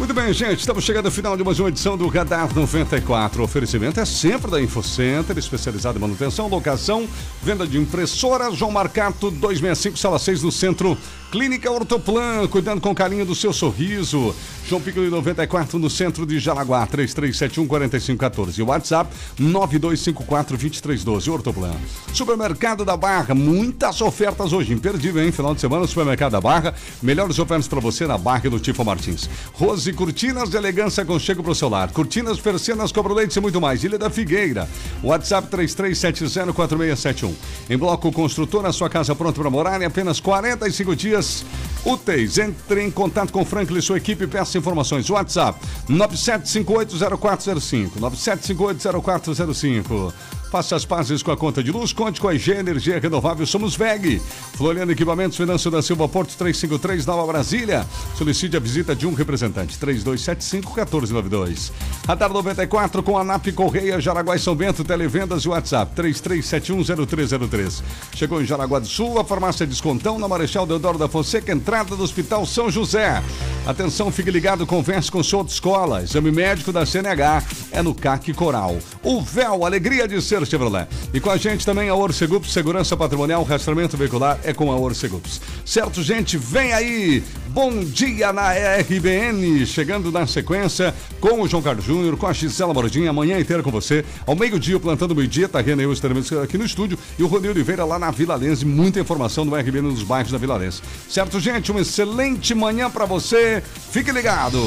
[0.00, 3.42] Muito bem, gente, estamos chegando ao final de mais uma edição do Radar 94.
[3.42, 7.06] O oferecimento é sempre da InfoCenter, especializado em manutenção, locação,
[7.42, 8.56] venda de impressoras.
[8.56, 10.96] João Marcato, 265, sala 6 no centro.
[11.30, 14.34] Clínica Ortoplan, cuidando com carinho do seu sorriso.
[14.66, 18.62] João Pico 94 no centro de Jaraguá, 3371 4514.
[18.62, 21.30] WhatsApp 9254 2312.
[21.30, 21.76] Ortoplan.
[22.12, 24.72] Supermercado da Barra, muitas ofertas hoje.
[24.72, 25.30] Imperdível, hein?
[25.30, 26.74] Final de semana, Supermercado da Barra.
[27.00, 29.28] Melhores ofertas para você na Barra do Tifo Martins.
[29.52, 31.92] Rose Cortinas de Elegância com chego pro celular.
[31.92, 33.84] Cortinas, persianas, cobro-leite e muito mais.
[33.84, 34.68] Ilha da Figueira.
[35.02, 37.32] WhatsApp 33704671.
[37.68, 41.44] Em bloco construtor, a sua casa pronta para morar em apenas 45 dias
[41.84, 42.38] úteis.
[42.38, 45.08] Entre em contato com o Franklin e sua equipe e peça informações.
[45.10, 47.90] WhatsApp 97580405.
[48.00, 50.12] 97580405.
[50.50, 53.76] Faça as pazes com a conta de luz, conte com a IG Energia Renovável, somos
[53.76, 54.20] VEG.
[54.54, 57.86] Floriano Equipamentos, Finanço da Silva, Porto 353, Nova Brasília.
[58.18, 61.70] Solicite a visita de um representante, 3275-1492.
[62.04, 67.80] Radar 94 com a NAP Correia, Jaraguá e São Bento, Televendas e WhatsApp, 33710303.
[68.16, 72.02] Chegou em Jaraguá do Sul, a farmácia Descontão, na Marechal Deodoro da Fonseca, entrada do
[72.02, 73.22] Hospital São José.
[73.64, 76.02] Atenção, fique ligado, converse com sua escola.
[76.02, 78.76] Exame médico da CNH é no CAC Coral.
[79.04, 80.88] O véu, alegria de ser Chevrolet.
[81.12, 85.40] E com a gente também a Orcegups, segurança patrimonial, rastreamento veicular é com a Orcegups.
[85.64, 86.36] Certo, gente?
[86.36, 87.22] Vem aí!
[87.48, 92.72] Bom dia na RBN, chegando na sequência com o João Carlos Júnior, com a Gisela
[92.72, 96.98] Moradinha, amanhã inteira com você, ao meio-dia, plantando meio-dia, tá eu estaremos aqui no estúdio,
[97.18, 100.38] e o Rony Oliveira lá na Vila Lense, muita informação do RBN nos bairros da
[100.38, 100.80] Vila Lense.
[101.08, 101.70] Certo, gente?
[101.70, 104.60] Uma excelente manhã para você, fique ligado!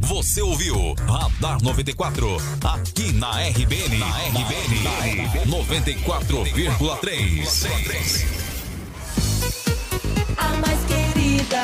[0.00, 3.98] Você ouviu Radar 94 aqui na RBN.
[3.98, 8.26] Na RBN 94,3.
[10.36, 11.62] A mais querida